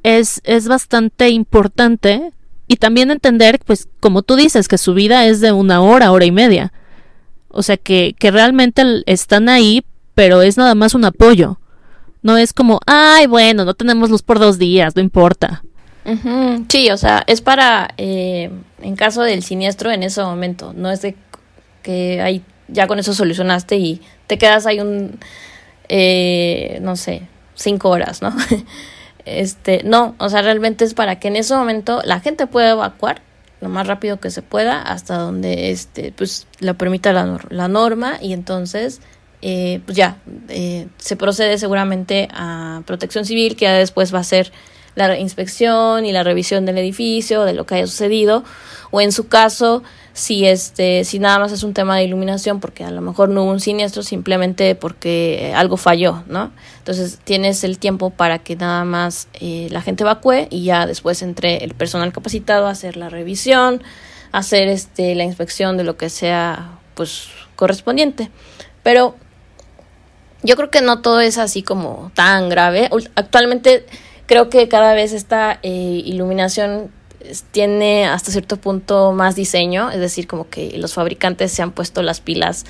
es, 0.03 0.41
es 0.43 0.67
bastante 0.67 1.29
importante 1.29 2.33
y 2.67 2.79
también 2.79 3.13
entender, 3.13 3.61
pues, 3.65 3.87
como 4.01 4.23
tú 4.23 4.35
dices, 4.35 4.67
que 4.67 4.79
su 4.79 4.95
vida 4.95 5.27
es 5.27 5.41
de 5.41 5.53
una 5.53 5.81
hora, 5.81 6.11
hora 6.11 6.25
y 6.25 6.33
media. 6.33 6.73
O 7.51 7.63
sea, 7.63 7.77
que, 7.77 8.17
que 8.19 8.33
realmente 8.33 8.83
están 9.07 9.49
ahí, 9.49 9.85
pero 10.17 10.43
es 10.43 10.57
nada 10.57 10.75
más 10.75 10.97
un 10.97 11.05
apoyo. 11.05 11.61
No 12.25 12.39
es 12.39 12.55
como, 12.55 12.81
ay, 12.87 13.27
bueno, 13.27 13.67
no 13.67 13.75
tenemos 13.75 14.09
luz 14.09 14.23
por 14.23 14.39
dos 14.39 14.59
días, 14.59 14.97
no 14.97 15.03
importa. 15.03 15.63
Sí, 16.71 16.91
o 16.91 16.97
sea, 16.97 17.23
es 17.27 17.43
para, 17.43 17.91
eh, 17.99 18.51
en 18.81 18.97
caso 18.97 19.21
del 19.21 19.43
siniestro 19.43 19.91
en 19.91 20.03
ese 20.03 20.23
momento, 20.23 20.73
no 20.75 20.91
es 20.91 21.03
de 21.03 21.17
que 21.83 22.23
hay, 22.23 22.43
ya 22.69 22.87
con 22.87 22.99
eso 22.99 23.13
solucionaste 23.13 23.77
y 23.77 24.01
te 24.27 24.39
quedas 24.39 24.65
ahí 24.65 24.81
un, 24.81 25.19
eh, 25.91 26.79
no 26.81 26.97
sé, 26.97 27.29
cinco 27.55 27.91
horas, 27.91 28.23
¿no? 28.23 28.35
este, 29.27 29.83
no, 29.85 30.15
o 30.17 30.31
sea, 30.31 30.41
realmente 30.41 30.87
es 30.87 30.95
para 30.95 31.21
que 31.21 31.29
en 31.29 31.37
ese 31.37 31.55
momento 31.55 32.01
la 32.07 32.21
gente 32.21 32.47
pueda 32.47 32.71
evacuar 32.71 33.21
lo 33.61 33.69
más 33.69 33.87
rápido 33.87 34.19
que 34.19 34.31
se 34.31 34.41
pueda 34.41 34.81
hasta 34.81 35.19
donde, 35.19 35.73
este, 35.73 36.11
pues, 36.11 36.47
la 36.59 36.73
permita 36.73 37.13
la, 37.13 37.39
la 37.51 37.69
norma 37.69 38.17
y 38.23 38.33
entonces 38.33 39.03
pues 39.85 39.95
ya, 39.95 40.17
eh, 40.49 40.87
se 40.97 41.17
procede 41.17 41.59
seguramente 41.59 42.29
a 42.33 42.81
protección 42.87 43.27
civil, 43.27 43.57
que 43.57 43.67
ya 43.67 43.75
después 43.75 44.15
va 44.15 44.21
a 44.21 44.25
ser 44.25 44.51
la 44.95 45.19
inspección 45.19 46.07
y 46.07 46.13
la 46.13 46.23
revisión 46.23 46.65
del 46.65 46.79
edificio, 46.79 47.45
de 47.45 47.53
lo 47.53 47.67
que 47.67 47.75
haya 47.75 47.87
sucedido, 47.87 48.43
o 48.91 49.03
en 49.03 49.13
su 49.13 49.29
caso, 49.29 49.83
si 50.15 50.47
este, 50.47 51.05
si 51.05 51.19
nada 51.19 51.41
más 51.41 51.53
es 51.53 51.63
un 51.63 51.75
tema 51.75 51.97
de 51.99 52.05
iluminación, 52.05 52.59
porque 52.59 52.85
a 52.85 52.91
lo 52.91 53.03
mejor 53.03 53.29
no 53.29 53.43
hubo 53.43 53.51
un 53.51 53.61
siniestro, 53.61 54.03
simplemente 54.03 54.75
porque 54.77 55.53
algo 55.55 55.77
falló, 55.77 56.23
¿no? 56.27 56.51
Entonces 56.79 57.19
tienes 57.25 57.65
el 57.65 57.79
tiempo 57.79 58.09
para 58.11 58.39
que 58.39 58.57
nada 58.57 58.85
más 58.85 59.29
eh, 59.35 59.69
la 59.71 59.83
gente 59.83 60.05
evacúe 60.05 60.47
y 60.49 60.65
ya 60.65 60.87
después 60.87 61.21
entre 61.21 61.65
el 61.65 61.75
personal 61.75 62.13
capacitado 62.13 62.67
a 62.67 62.71
hacer 62.71 62.97
la 62.97 63.11
revisión, 63.11 63.83
hacer 64.33 64.69
este 64.69 65.15
la 65.15 65.25
inspección 65.25 65.77
de 65.77 65.85
lo 65.85 65.99
que 65.99 66.09
sea 66.09 66.79
pues 66.95 67.29
correspondiente. 67.57 68.31
Pero 68.85 69.17
yo 70.45 70.57
creo 70.57 70.71
que 70.71 70.83
no 70.83 71.01
todo 71.01 71.21
es 71.21 71.39
así 71.39 71.63
como 71.63 72.13
tan 72.15 72.49
grave. 72.49 72.91
Actualmente 73.17 73.87
creo 74.27 74.51
que 74.51 74.69
cada 74.69 74.95
vez 74.95 75.13
esta 75.13 75.59
eh, 75.63 76.03
iluminación 76.05 76.91
tiene 77.51 78.07
hasta 78.07 78.31
cierto 78.31 78.59
punto 78.59 79.13
más 79.13 79.35
diseño, 79.35 79.91
es 79.91 79.99
decir, 79.99 80.27
como 80.27 80.49
que 80.51 80.77
los 80.77 80.93
fabricantes 80.93 81.51
se 81.51 81.63
han 81.63 81.73
puesto 81.73 82.03
las 82.03 82.21
pilas 82.21 82.67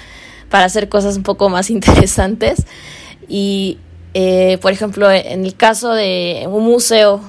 para 0.48 0.64
hacer 0.64 0.88
cosas 0.88 1.16
un 1.16 1.24
poco 1.24 1.48
más 1.48 1.68
interesantes. 1.70 2.64
Y, 3.28 3.78
eh, 4.14 4.58
por 4.62 4.72
ejemplo, 4.72 5.10
en 5.10 5.44
el 5.44 5.56
caso 5.56 5.92
de 5.92 6.46
un 6.48 6.64
museo, 6.64 7.20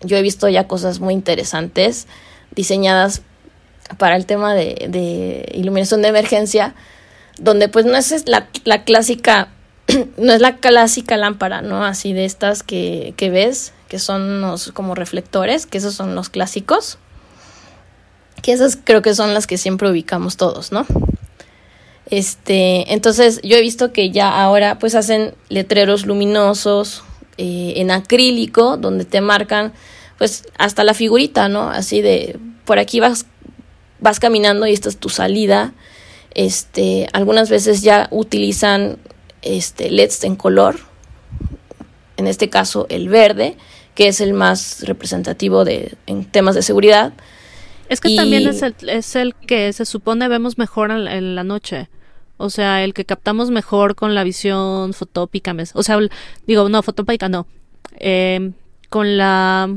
yo 0.00 0.16
he 0.16 0.22
visto 0.22 0.48
ya 0.48 0.66
cosas 0.66 1.00
muy 1.00 1.12
interesantes 1.12 2.06
diseñadas 2.54 3.20
para 3.98 4.16
el 4.16 4.24
tema 4.24 4.54
de, 4.54 4.86
de 4.88 5.52
iluminación 5.54 6.00
de 6.00 6.08
emergencia, 6.08 6.74
donde 7.38 7.68
pues 7.68 7.84
no 7.84 7.96
es 7.96 8.26
la, 8.26 8.48
la 8.64 8.84
clásica 8.84 9.48
no 10.16 10.32
es 10.32 10.40
la 10.40 10.56
clásica 10.56 11.16
lámpara, 11.16 11.62
¿no? 11.62 11.84
Así 11.84 12.12
de 12.12 12.24
estas 12.24 12.62
que, 12.62 13.14
que 13.16 13.30
ves, 13.30 13.72
que 13.88 13.98
son 13.98 14.40
los 14.40 14.72
como 14.72 14.94
reflectores, 14.94 15.66
que 15.66 15.78
esos 15.78 15.94
son 15.94 16.14
los 16.14 16.28
clásicos. 16.28 16.98
Que 18.42 18.52
esas 18.52 18.78
creo 18.82 19.02
que 19.02 19.14
son 19.14 19.34
las 19.34 19.46
que 19.46 19.58
siempre 19.58 19.90
ubicamos 19.90 20.36
todos, 20.36 20.72
¿no? 20.72 20.86
Este, 22.08 22.92
entonces 22.92 23.40
yo 23.42 23.56
he 23.56 23.60
visto 23.60 23.92
que 23.92 24.10
ya 24.10 24.40
ahora 24.40 24.78
pues 24.78 24.94
hacen 24.94 25.34
letreros 25.48 26.06
luminosos 26.06 27.02
eh, 27.36 27.74
en 27.76 27.90
acrílico 27.90 28.76
donde 28.76 29.04
te 29.04 29.20
marcan 29.20 29.72
pues 30.16 30.44
hasta 30.56 30.84
la 30.84 30.94
figurita, 30.94 31.48
¿no? 31.48 31.68
Así 31.68 32.02
de 32.02 32.38
por 32.64 32.78
aquí 32.78 33.00
vas 33.00 33.26
vas 33.98 34.20
caminando 34.20 34.66
y 34.66 34.72
esta 34.72 34.88
es 34.88 34.98
tu 34.98 35.08
salida. 35.08 35.72
Este, 36.34 37.08
algunas 37.12 37.50
veces 37.50 37.82
ya 37.82 38.08
utilizan 38.10 38.98
este, 39.42 39.90
LEDs 39.90 40.24
en 40.24 40.36
color, 40.36 40.76
en 42.16 42.26
este 42.26 42.48
caso 42.48 42.86
el 42.88 43.08
verde, 43.08 43.56
que 43.94 44.08
es 44.08 44.20
el 44.20 44.32
más 44.32 44.82
representativo 44.86 45.64
de, 45.64 45.96
en 46.06 46.24
temas 46.24 46.54
de 46.54 46.62
seguridad. 46.62 47.12
Es 47.88 48.00
que 48.00 48.16
también 48.16 48.48
es 48.48 48.62
el, 48.62 48.74
es 48.88 49.16
el 49.16 49.34
que 49.34 49.72
se 49.72 49.84
supone 49.84 50.28
vemos 50.28 50.58
mejor 50.58 50.90
en, 50.90 51.34
la 51.34 51.44
noche. 51.44 51.88
O 52.36 52.50
sea, 52.50 52.84
el 52.84 52.94
que 52.94 53.04
captamos 53.04 53.50
mejor 53.50 53.94
con 53.94 54.14
la 54.14 54.24
visión 54.24 54.92
fotópica. 54.92 55.54
O 55.74 55.82
sea, 55.82 55.98
digo, 56.46 56.68
no, 56.68 56.82
fotópica 56.82 57.28
no. 57.28 57.46
Em, 57.98 58.52
con 58.90 59.16
la... 59.16 59.74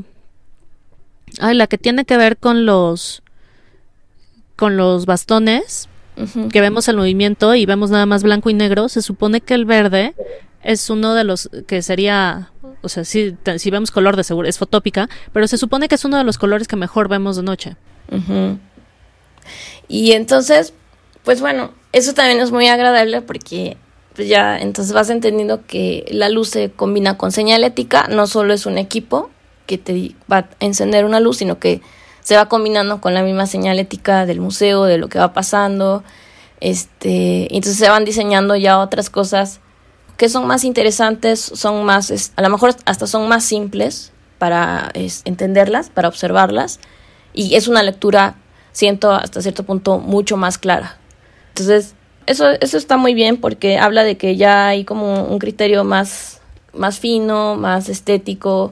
Ay, 1.40 1.56
la 1.56 1.68
que 1.68 1.78
tiene 1.78 2.06
que 2.06 2.18
ver 2.18 2.38
con 2.38 2.66
los... 2.66 3.22
Con 4.56 4.76
los 4.76 5.06
bastones 5.06 5.89
que 6.52 6.62
vemos 6.62 6.88
el 6.88 6.98
movimiento 6.98 7.56
y 7.56 7.66
vemos 7.66 7.90
nada 7.90 8.06
más 8.06 8.24
blanco 8.24 8.50
y 8.50 8.54
negro, 8.54 8.90
se 8.90 9.02
supone 9.02 9.42
que 9.42 9.54
el 9.54 9.66
verde 9.66 10.16
es 10.64 10.90
uno 10.90 11.14
de 11.14 11.24
los 11.24 11.50
que 11.68 11.82
sería, 11.82 12.52
o 12.82 12.90
sea, 12.90 13.06
si, 13.06 13.36
si 13.58 13.72
vemos 13.72 13.92
color 13.92 14.16
de 14.16 14.24
seguro, 14.24 14.48
es 14.48 14.58
fotópica, 14.58 15.10
pero 15.32 15.48
se 15.48 15.58
supone 15.58 15.88
que 15.88 15.96
es 15.96 16.06
uno 16.06 16.18
de 16.18 16.24
los 16.24 16.38
colores 16.38 16.68
que 16.68 16.76
mejor 16.76 17.08
vemos 17.08 17.38
de 17.38 17.44
noche. 17.44 17.76
Y 19.88 20.12
entonces, 20.12 20.74
pues 21.24 21.42
bueno, 21.42 21.72
eso 21.92 22.14
también 22.14 22.40
es 22.40 22.52
muy 22.52 22.68
agradable 22.68 23.22
porque 23.22 23.78
pues 24.16 24.28
ya 24.28 24.60
entonces 24.60 24.94
vas 24.94 25.10
entendiendo 25.10 25.66
que 25.66 26.06
la 26.12 26.30
luz 26.30 26.50
se 26.50 26.72
combina 26.72 27.18
con 27.18 27.32
señalética, 27.32 28.08
no 28.10 28.28
solo 28.28 28.54
es 28.54 28.66
un 28.66 28.78
equipo 28.78 29.30
que 29.66 29.78
te 29.78 30.16
va 30.32 30.38
a 30.38 30.50
encender 30.60 31.06
una 31.06 31.20
luz, 31.20 31.38
sino 31.38 31.60
que 31.60 31.82
se 32.30 32.36
va 32.36 32.46
combinando 32.48 33.02
con 33.02 33.16
la 33.16 33.24
misma 33.24 33.48
señalética 33.48 34.28
del 34.28 34.40
museo, 34.40 34.84
de 34.84 35.00
lo 35.00 35.08
que 35.08 35.18
va 35.18 35.34
pasando. 35.34 36.04
Este, 36.60 37.46
entonces 37.56 37.78
se 37.80 37.90
van 37.90 38.06
diseñando 38.06 38.56
ya 38.56 38.78
otras 38.78 39.10
cosas 39.10 39.62
que 40.16 40.30
son 40.30 40.46
más 40.46 40.64
interesantes, 40.64 41.40
son 41.40 41.84
más, 41.86 42.32
a 42.36 42.42
lo 42.44 42.50
mejor 42.52 42.76
hasta 42.86 43.08
son 43.08 43.28
más 43.28 43.44
simples 43.46 44.12
para 44.38 44.92
entenderlas, 44.94 45.90
para 45.90 46.08
observarlas, 46.08 46.80
y 47.34 47.56
es 47.56 47.68
una 47.68 47.82
lectura, 47.82 48.36
siento 48.74 49.12
hasta 49.12 49.42
cierto 49.42 49.64
punto, 49.64 49.98
mucho 49.98 50.38
más 50.38 50.60
clara. 50.60 51.00
Entonces, 51.48 51.96
eso, 52.28 52.48
eso 52.62 52.78
está 52.78 52.96
muy 52.96 53.16
bien 53.16 53.38
porque 53.38 53.80
habla 53.80 54.04
de 54.04 54.18
que 54.18 54.36
ya 54.36 54.68
hay 54.68 54.86
como 54.86 55.24
un 55.24 55.40
criterio 55.40 55.84
más, 55.84 56.42
más 56.74 57.00
fino, 57.00 57.56
más 57.56 57.90
estético, 57.90 58.72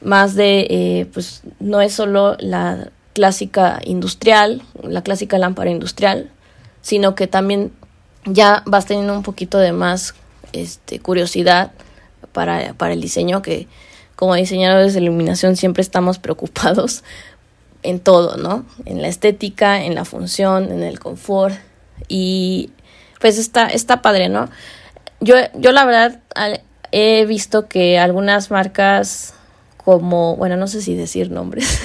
más 0.00 0.34
de, 0.34 0.66
eh, 0.70 1.06
pues 1.12 1.42
no 1.58 1.80
es 1.80 1.94
solo 1.94 2.36
la 2.38 2.90
clásica 3.14 3.80
industrial, 3.84 4.62
la 4.82 5.02
clásica 5.02 5.38
lámpara 5.38 5.70
industrial, 5.70 6.30
sino 6.82 7.14
que 7.14 7.26
también 7.26 7.72
ya 8.26 8.62
vas 8.66 8.86
teniendo 8.86 9.14
un 9.14 9.22
poquito 9.22 9.58
de 9.58 9.72
más 9.72 10.14
este, 10.52 11.00
curiosidad 11.00 11.72
para, 12.32 12.74
para 12.74 12.92
el 12.92 13.00
diseño, 13.00 13.42
que 13.42 13.68
como 14.16 14.34
diseñadores 14.34 14.94
de 14.94 15.00
iluminación 15.00 15.56
siempre 15.56 15.82
estamos 15.82 16.18
preocupados 16.18 17.04
en 17.82 18.00
todo, 18.00 18.36
¿no? 18.36 18.66
En 18.84 19.00
la 19.00 19.08
estética, 19.08 19.84
en 19.84 19.94
la 19.94 20.04
función, 20.04 20.72
en 20.72 20.82
el 20.82 20.98
confort 20.98 21.54
y 22.08 22.70
pues 23.20 23.38
está, 23.38 23.66
está 23.68 24.02
padre, 24.02 24.28
¿no? 24.28 24.50
Yo, 25.20 25.36
yo 25.54 25.72
la 25.72 25.84
verdad 25.84 26.20
he 26.92 27.24
visto 27.26 27.68
que 27.68 27.98
algunas 27.98 28.50
marcas 28.50 29.34
como, 29.86 30.36
bueno, 30.36 30.56
no 30.56 30.66
sé 30.66 30.82
si 30.82 30.96
decir 30.96 31.30
nombres. 31.30 31.80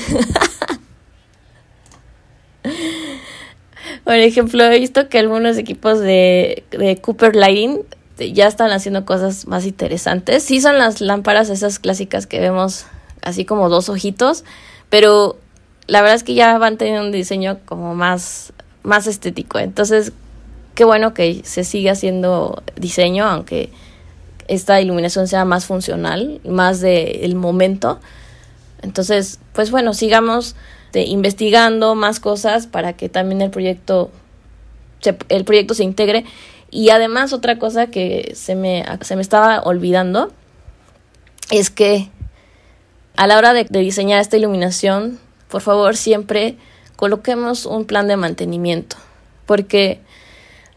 Por 4.03 4.15
ejemplo, 4.15 4.63
he 4.63 4.79
visto 4.79 5.07
que 5.07 5.19
algunos 5.19 5.55
equipos 5.59 5.99
de, 5.99 6.63
de 6.71 6.97
Cooper 6.99 7.35
Lighting 7.35 7.83
ya 8.33 8.47
están 8.47 8.71
haciendo 8.71 9.05
cosas 9.05 9.45
más 9.45 9.67
interesantes. 9.67 10.41
Sí 10.41 10.61
son 10.61 10.79
las 10.79 10.99
lámparas 10.99 11.51
esas 11.51 11.77
clásicas 11.77 12.25
que 12.25 12.39
vemos 12.39 12.87
así 13.21 13.45
como 13.45 13.69
dos 13.69 13.87
ojitos, 13.87 14.45
pero 14.89 15.37
la 15.85 16.01
verdad 16.01 16.15
es 16.15 16.23
que 16.23 16.33
ya 16.33 16.57
van 16.57 16.77
teniendo 16.77 17.03
un 17.03 17.11
diseño 17.11 17.59
como 17.65 17.93
más, 17.93 18.51
más 18.81 19.05
estético. 19.05 19.59
Entonces, 19.59 20.11
qué 20.73 20.85
bueno 20.85 21.13
que 21.13 21.41
se 21.43 21.63
sigue 21.63 21.91
haciendo 21.91 22.63
diseño, 22.75 23.25
aunque 23.25 23.69
esta 24.47 24.81
iluminación 24.81 25.27
sea 25.27 25.45
más 25.45 25.65
funcional, 25.65 26.41
más 26.45 26.81
del 26.81 27.23
el 27.23 27.35
momento. 27.35 27.99
Entonces, 28.81 29.39
pues 29.53 29.71
bueno, 29.71 29.93
sigamos 29.93 30.55
de, 30.93 31.03
investigando 31.03 31.95
más 31.95 32.19
cosas 32.19 32.67
para 32.67 32.93
que 32.93 33.09
también 33.09 33.41
el 33.41 33.49
proyecto 33.49 34.11
se, 34.99 35.17
el 35.29 35.45
proyecto 35.45 35.73
se 35.73 35.83
integre. 35.83 36.25
Y 36.69 36.89
además 36.89 37.33
otra 37.33 37.59
cosa 37.59 37.87
que 37.87 38.31
se 38.35 38.55
me, 38.55 38.85
se 39.01 39.15
me 39.15 39.21
estaba 39.21 39.61
olvidando 39.61 40.31
es 41.49 41.69
que 41.69 42.09
a 43.17 43.27
la 43.27 43.37
hora 43.37 43.53
de, 43.53 43.65
de 43.65 43.79
diseñar 43.79 44.21
esta 44.21 44.37
iluminación, 44.37 45.19
por 45.49 45.61
favor 45.61 45.97
siempre 45.97 46.55
coloquemos 46.95 47.65
un 47.65 47.85
plan 47.85 48.07
de 48.07 48.15
mantenimiento, 48.15 48.95
porque 49.45 49.99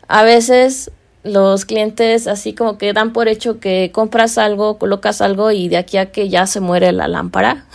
a 0.09 0.25
veces 0.25 0.91
los 1.25 1.65
clientes 1.65 2.27
así 2.29 2.53
como 2.53 2.77
que 2.79 2.93
dan 2.93 3.13
por 3.13 3.29
hecho 3.29 3.59
que 3.59 3.91
compras 3.93 4.39
algo, 4.39 4.79
colocas 4.79 5.23
algo 5.23 5.51
y 5.51 5.69
de 5.69 5.79
aquí 5.79 5.97
a 5.97 6.13
que 6.13 6.29
ya 6.29 6.47
se 6.47 6.61
muere 6.61 6.93
la 6.93 7.09
lámpara. 7.09 7.67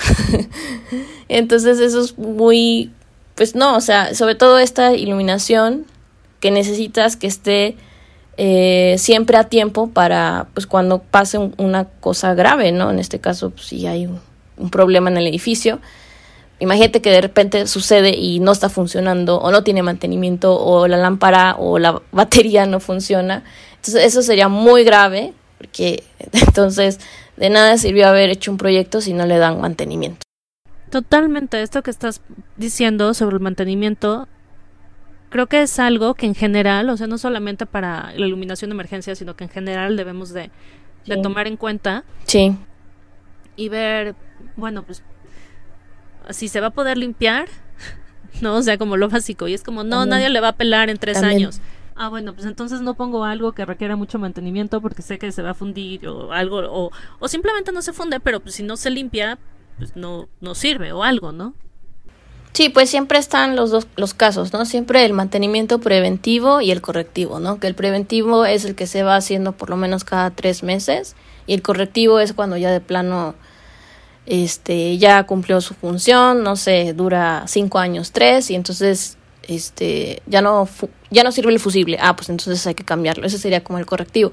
Entonces 1.28 1.80
eso 1.80 2.02
es 2.02 2.18
muy, 2.18 2.92
pues 3.36 3.56
no, 3.56 3.76
o 3.76 3.82
sea, 3.82 4.14
sobre 4.14 4.36
todo 4.36 4.60
esta 4.60 4.94
iluminación 4.94 5.86
que 6.40 6.52
necesitas 6.52 7.16
que 7.16 7.28
esté 7.28 7.76
eh, 8.38 8.96
siempre 9.00 9.36
a 9.38 9.46
tiempo 9.46 9.90
para, 9.90 10.48
pues 10.54 10.68
cuando 10.68 11.00
pase 11.00 11.40
una 11.58 11.86
cosa 11.86 12.36
grave, 12.36 12.72
¿no? 12.72 12.92
En 12.92 13.00
este 13.00 13.20
caso, 13.20 13.50
pues, 13.50 13.66
si 13.66 13.86
hay 13.88 14.06
un 14.06 14.70
problema 14.70 15.10
en 15.10 15.18
el 15.18 15.28
edificio, 15.28 15.80
Imagínate 16.60 17.02
que 17.02 17.10
de 17.10 17.22
repente 17.22 17.67
sucede 17.67 18.15
y 18.17 18.39
no 18.39 18.52
está 18.52 18.69
funcionando 18.69 19.39
o 19.39 19.52
no 19.52 19.63
tiene 19.63 19.82
mantenimiento 19.82 20.60
o 20.60 20.88
la 20.88 20.98
lámpara 20.98 21.56
o 21.58 21.80
la 21.80 22.02
batería 22.12 22.65
no 22.65 22.80
funciona. 22.80 23.43
Entonces 23.76 24.06
eso 24.06 24.22
sería 24.22 24.50
muy 24.50 24.84
grave 24.84 25.34
porque 25.58 26.04
entonces 26.34 27.00
de 27.38 27.50
nada 27.50 27.78
sirvió 27.78 28.08
haber 28.08 28.30
hecho 28.30 28.52
un 28.52 28.58
proyecto 28.58 29.02
si 29.02 29.13
no 29.13 29.26
le 29.26 29.38
dan 29.38 29.62
mantenimiento. 29.62 30.22
Totalmente, 30.89 31.62
esto 31.62 31.84
que 31.84 31.91
estás 31.91 32.22
diciendo 32.58 33.13
sobre 33.13 33.36
el 33.36 33.41
mantenimiento, 33.41 34.28
creo 35.30 35.45
que 35.45 35.62
es 35.62 35.80
algo 35.80 36.15
que 36.15 36.26
en 36.26 36.34
general, 36.34 36.89
o 36.89 36.98
sea, 36.98 37.06
no 37.06 37.19
solamente 37.19 37.67
para 37.67 38.12
la 38.15 38.26
iluminación 38.26 38.72
de 38.72 38.74
emergencia, 38.74 39.15
sino 39.15 39.36
que 39.36 39.43
en 39.43 39.52
general 39.52 39.95
debemos 39.95 40.34
de, 40.34 40.50
de 41.06 41.17
tomar 41.17 41.45
en 41.45 41.58
cuenta. 41.58 42.04
Sí 42.26 42.58
y 43.60 43.67
ver, 43.67 44.15
bueno, 44.56 44.84
pues 44.84 45.04
si 46.32 46.48
se 46.48 46.62
va 46.62 46.68
a 46.68 46.72
poder 46.72 46.98
limpiar, 46.98 47.48
¿no? 48.42 48.56
O 48.56 48.62
sea, 48.62 48.78
como 48.78 48.98
lo 48.98 49.10
básico. 49.10 49.48
Y 49.48 49.54
es 49.54 49.63
como, 49.63 49.84
no, 49.84 50.06
nadie 50.06 50.30
le 50.30 50.39
va 50.39 50.50
a 50.50 50.56
pelar 50.56 50.89
en 50.89 50.98
tres 50.98 51.18
años. 51.24 51.62
Ah, 51.96 52.08
bueno, 52.08 52.34
pues 52.34 52.46
entonces 52.46 52.80
no 52.80 52.94
pongo 52.94 53.26
algo 53.26 53.52
que 53.52 53.65
requiera 53.65 53.98
mucho 53.98 54.20
mantenimiento 54.20 54.80
porque 54.80 55.02
sé 55.02 55.20
que 55.20 55.34
se 55.34 55.42
va 55.42 55.50
a 55.50 55.54
fundir 55.54 56.08
o 56.08 56.32
algo, 56.32 56.60
o, 56.60 56.92
o 57.20 57.28
simplemente 57.28 57.74
no 57.74 57.82
se 57.82 57.92
funde, 57.92 58.22
pero 58.22 58.39
pues 58.39 58.56
si 58.56 58.63
no 58.63 58.78
se 58.78 58.89
limpia, 58.89 59.38
pues 59.78 59.98
no, 59.98 60.30
no 60.39 60.56
sirve 60.56 60.94
o 60.94 61.04
algo, 61.04 61.34
¿no? 61.34 61.54
Sí, 62.54 62.70
pues 62.70 62.89
siempre 62.89 63.20
están 63.20 63.56
los 63.56 63.72
dos 63.72 63.88
los 63.96 64.13
casos, 64.13 64.54
¿no? 64.54 64.65
Siempre 64.65 65.06
el 65.06 65.13
mantenimiento 65.13 65.80
preventivo 65.80 66.62
y 66.62 66.72
el 66.72 66.82
correctivo, 66.82 67.39
¿no? 67.39 67.60
Que 67.60 67.68
el 67.68 67.76
preventivo 67.76 68.46
es 68.46 68.65
el 68.65 68.76
que 68.76 68.88
se 68.88 69.04
va 69.04 69.15
haciendo 69.15 69.52
por 69.52 69.70
lo 69.70 69.78
menos 69.78 70.04
cada 70.04 70.32
tres 70.32 70.63
meses 70.63 71.15
y 71.48 71.54
el 71.54 71.62
correctivo 71.62 72.20
es 72.20 72.34
cuando 72.34 72.58
ya 72.58 72.72
de 72.72 72.82
plano 72.82 73.36
este 74.30 74.98
ya 74.98 75.24
cumplió 75.24 75.60
su 75.60 75.74
función, 75.74 76.44
no 76.44 76.56
sé, 76.56 76.94
dura 76.94 77.44
cinco 77.48 77.80
años, 77.80 78.12
tres 78.12 78.50
y 78.52 78.56
entonces 78.56 79.18
este 79.44 80.22
ya 80.28 80.42
no 80.42 80.70
ya 81.10 81.24
no 81.24 81.32
sirve 81.32 81.52
el 81.52 81.60
fusible. 81.60 81.98
Ah, 82.02 82.15
pues 82.15 82.30
entonces 82.30 82.65
hay 82.68 82.76
que 82.76 82.86
cambiarlo. 82.86 83.26
Ese 83.26 83.39
sería 83.39 83.63
como 83.63 83.80
el 83.80 83.86
correctivo. 83.86 84.32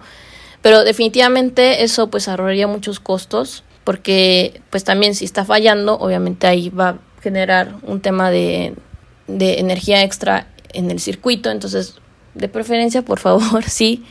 Pero 0.62 0.84
definitivamente 0.84 1.82
eso 1.82 2.10
pues 2.10 2.28
ahorraría 2.28 2.66
muchos 2.66 3.00
costos 3.00 3.64
porque 3.84 4.60
pues 4.70 4.84
también 4.84 5.14
si 5.14 5.24
está 5.24 5.44
fallando, 5.44 5.98
obviamente 5.98 6.46
ahí 6.46 6.68
va 6.70 6.98
generar 7.26 7.74
un 7.82 8.00
tema 8.00 8.30
de, 8.30 8.76
de 9.26 9.58
energía 9.58 10.04
extra 10.04 10.46
en 10.72 10.92
el 10.92 11.00
circuito. 11.00 11.50
Entonces, 11.50 11.96
de 12.34 12.48
preferencia, 12.48 13.02
por 13.02 13.18
favor, 13.18 13.64
sí 13.66 14.04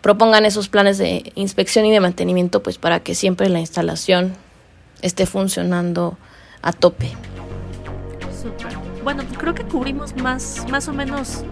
propongan 0.00 0.46
esos 0.46 0.68
planes 0.68 0.96
de 0.96 1.32
inspección 1.34 1.84
y 1.84 1.90
de 1.90 2.00
mantenimiento, 2.00 2.62
pues 2.62 2.78
para 2.78 3.00
que 3.00 3.14
siempre 3.14 3.50
la 3.50 3.60
instalación 3.60 4.36
esté 5.02 5.26
funcionando 5.26 6.16
a 6.62 6.72
tope. 6.72 7.12
Super. 8.42 8.76
Bueno, 9.02 9.22
pues 9.24 9.38
creo 9.38 9.54
que 9.54 9.64
cubrimos 9.64 10.16
más, 10.16 10.64
más 10.70 10.88
o 10.88 10.92
menos, 10.92 11.44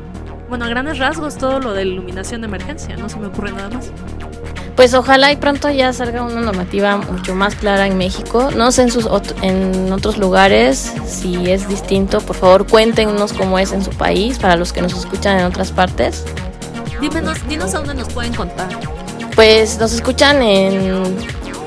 bueno, 0.49 0.65
a 0.65 0.69
grandes 0.69 0.99
rasgos 0.99 1.37
todo 1.37 1.61
lo 1.61 1.73
de 1.73 1.83
iluminación 1.83 2.41
de 2.41 2.49
emergencia. 2.49 2.97
No 2.97 3.09
se 3.09 3.19
me 3.19 3.27
ocurre 3.27 3.53
nada 3.53 3.71
más 3.71 3.93
pues 4.77 4.93
ojalá 4.95 5.31
y 5.31 5.37
pronto 5.37 5.71
ya 5.71 5.93
salga 5.93 6.23
una 6.23 6.41
normativa 6.41 6.97
mucho 6.97 7.35
más 7.35 7.55
clara 7.55 7.87
en 7.87 7.97
México. 7.97 8.51
No 8.57 8.73
sé 8.73 8.83
en, 8.83 8.91
sus 8.91 9.09
en 9.43 9.93
otros 9.93 10.19
lugares 10.19 10.93
si 11.07 11.51
es 11.51 11.69
distinto. 11.69 12.21
Por 12.21 12.37
favor, 12.37 12.67
cuéntenos 12.67 13.33
cómo 13.33 13.59
es 13.59 13.73
en 13.73 13.85
su 13.85 13.91
país 13.91 14.39
para 14.39 14.57
los 14.57 14.73
que 14.73 14.83
nos 14.83 14.93
escuchan 14.95 15.39
en 15.39 15.47
otras 15.47 15.71
partes. 15.71 16.25
Dímenos, 17.01 17.47
dinos 17.49 17.75
a 17.75 17.79
dónde 17.79 17.95
nos 17.95 18.13
pueden 18.13 18.35
contar. 18.35 18.69
Pues 19.37 19.79
nos 19.79 19.93
escuchan 19.93 20.43
en, 20.43 21.05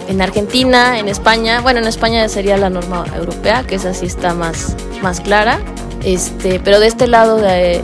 en 0.07 0.21
Argentina, 0.21 0.99
en 0.99 1.09
España. 1.09 1.61
Bueno, 1.61 1.79
en 1.79 1.87
España 1.87 2.27
sería 2.29 2.57
la 2.57 2.69
norma 2.69 3.05
europea, 3.15 3.63
que 3.63 3.75
esa 3.75 3.93
sí 3.93 4.05
está 4.05 4.33
más, 4.33 4.75
más 5.01 5.19
clara. 5.19 5.59
Este, 6.03 6.59
pero 6.59 6.79
de 6.79 6.87
este 6.87 7.07
lado 7.07 7.37
de, 7.37 7.81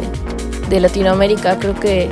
de 0.70 0.80
Latinoamérica 0.80 1.60
creo 1.60 1.80
que 1.80 2.10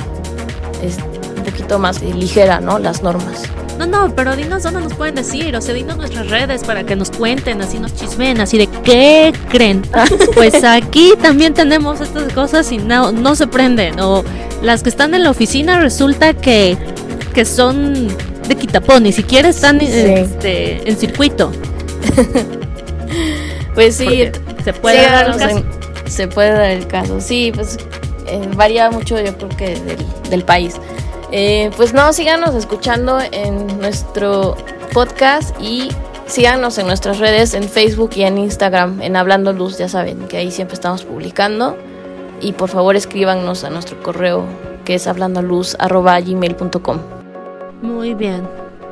es, 0.82 0.98
un 1.36 1.44
poquito 1.44 1.78
más 1.78 2.02
ligera, 2.02 2.60
¿no? 2.60 2.78
Las 2.78 3.02
normas. 3.02 3.42
No, 3.78 3.86
no, 3.86 4.14
pero 4.14 4.36
dinos 4.36 4.62
dónde 4.62 4.80
nos 4.80 4.94
pueden 4.94 5.14
decir, 5.14 5.56
o 5.56 5.60
sea, 5.60 5.74
dinos 5.74 5.96
nuestras 5.96 6.28
redes 6.28 6.62
para 6.62 6.84
que 6.84 6.94
nos 6.94 7.10
cuenten, 7.10 7.60
así 7.62 7.78
nos 7.78 7.94
chismen, 7.94 8.40
así 8.40 8.58
de 8.58 8.66
qué 8.66 9.32
creen. 9.48 9.82
pues 10.34 10.62
aquí 10.62 11.14
también 11.20 11.54
tenemos 11.54 12.00
estas 12.00 12.32
cosas 12.32 12.70
y 12.70 12.78
no, 12.78 13.10
no 13.10 13.34
se 13.34 13.46
prenden, 13.46 13.98
o 13.98 14.22
las 14.62 14.82
que 14.82 14.90
están 14.90 15.14
en 15.14 15.24
la 15.24 15.30
oficina 15.30 15.80
resulta 15.80 16.34
que, 16.34 16.76
que 17.34 17.44
son 17.44 18.08
de 18.48 18.56
quitapón, 18.56 19.04
ni 19.04 19.12
siquiera 19.12 19.48
están 19.48 19.80
este, 19.80 20.88
en 20.88 20.96
circuito. 20.96 21.52
pues 23.74 23.96
sí, 23.96 24.30
se 24.64 24.72
puede 24.72 25.02
dar 25.02 25.30
el 25.30 25.36
caso. 25.36 25.64
se 26.06 26.28
puede 26.28 26.50
dar 26.50 26.70
el 26.70 26.86
caso, 26.86 27.20
sí, 27.20 27.52
pues 27.54 27.78
eh, 28.26 28.48
varía 28.54 28.90
mucho 28.90 29.20
yo 29.20 29.36
creo 29.36 29.48
que 29.50 29.80
del, 29.80 29.98
del 30.30 30.44
país. 30.44 30.76
Eh, 31.32 31.70
pues 31.76 31.94
no, 31.94 32.12
síganos 32.12 32.54
escuchando 32.54 33.18
en 33.32 33.78
nuestro 33.78 34.54
podcast 34.92 35.58
y 35.60 35.88
síganos 36.26 36.76
en 36.76 36.86
nuestras 36.86 37.18
redes, 37.18 37.54
en 37.54 37.68
Facebook 37.68 38.10
y 38.16 38.22
en 38.22 38.36
Instagram, 38.36 39.00
en 39.00 39.16
Hablando 39.16 39.54
Luz, 39.54 39.78
ya 39.78 39.88
saben 39.88 40.28
que 40.28 40.36
ahí 40.36 40.50
siempre 40.50 40.74
estamos 40.74 41.04
publicando. 41.04 41.76
Y 42.40 42.52
por 42.52 42.68
favor 42.68 42.96
escríbanos 42.96 43.64
a 43.64 43.70
nuestro 43.70 44.02
correo 44.02 44.44
que 44.84 44.96
es 44.96 45.06
hablandoluz.gmail.com. 45.06 47.21
Muy 47.82 48.14
bien. 48.14 48.48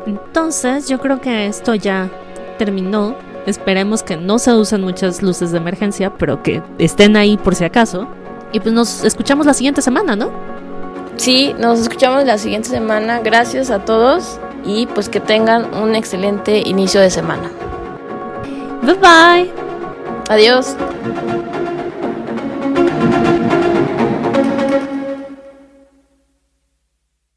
Entonces 0.06 0.88
yo 0.88 0.98
creo 0.98 1.20
que 1.20 1.46
esto 1.46 1.74
ya 1.74 2.10
terminó. 2.58 3.14
Esperemos 3.46 4.02
que 4.02 4.16
no 4.16 4.38
se 4.38 4.52
usen 4.52 4.82
muchas 4.82 5.22
luces 5.22 5.52
de 5.52 5.58
emergencia, 5.58 6.12
pero 6.18 6.42
que 6.42 6.62
estén 6.78 7.16
ahí 7.16 7.36
por 7.36 7.54
si 7.54 7.64
acaso. 7.64 8.06
Y 8.52 8.60
pues 8.60 8.74
nos 8.74 9.04
escuchamos 9.04 9.46
la 9.46 9.54
siguiente 9.54 9.80
semana, 9.80 10.16
¿no? 10.16 10.30
Sí, 11.16 11.54
nos 11.58 11.80
escuchamos 11.80 12.24
la 12.24 12.38
siguiente 12.38 12.68
semana. 12.68 13.20
Gracias 13.20 13.70
a 13.70 13.84
todos 13.84 14.38
y 14.64 14.86
pues 14.86 15.08
que 15.08 15.20
tengan 15.20 15.72
un 15.74 15.94
excelente 15.94 16.58
inicio 16.58 17.00
de 17.00 17.10
semana. 17.10 17.50
Bye 18.82 18.94
bye. 18.94 19.52
Adiós. 20.28 20.76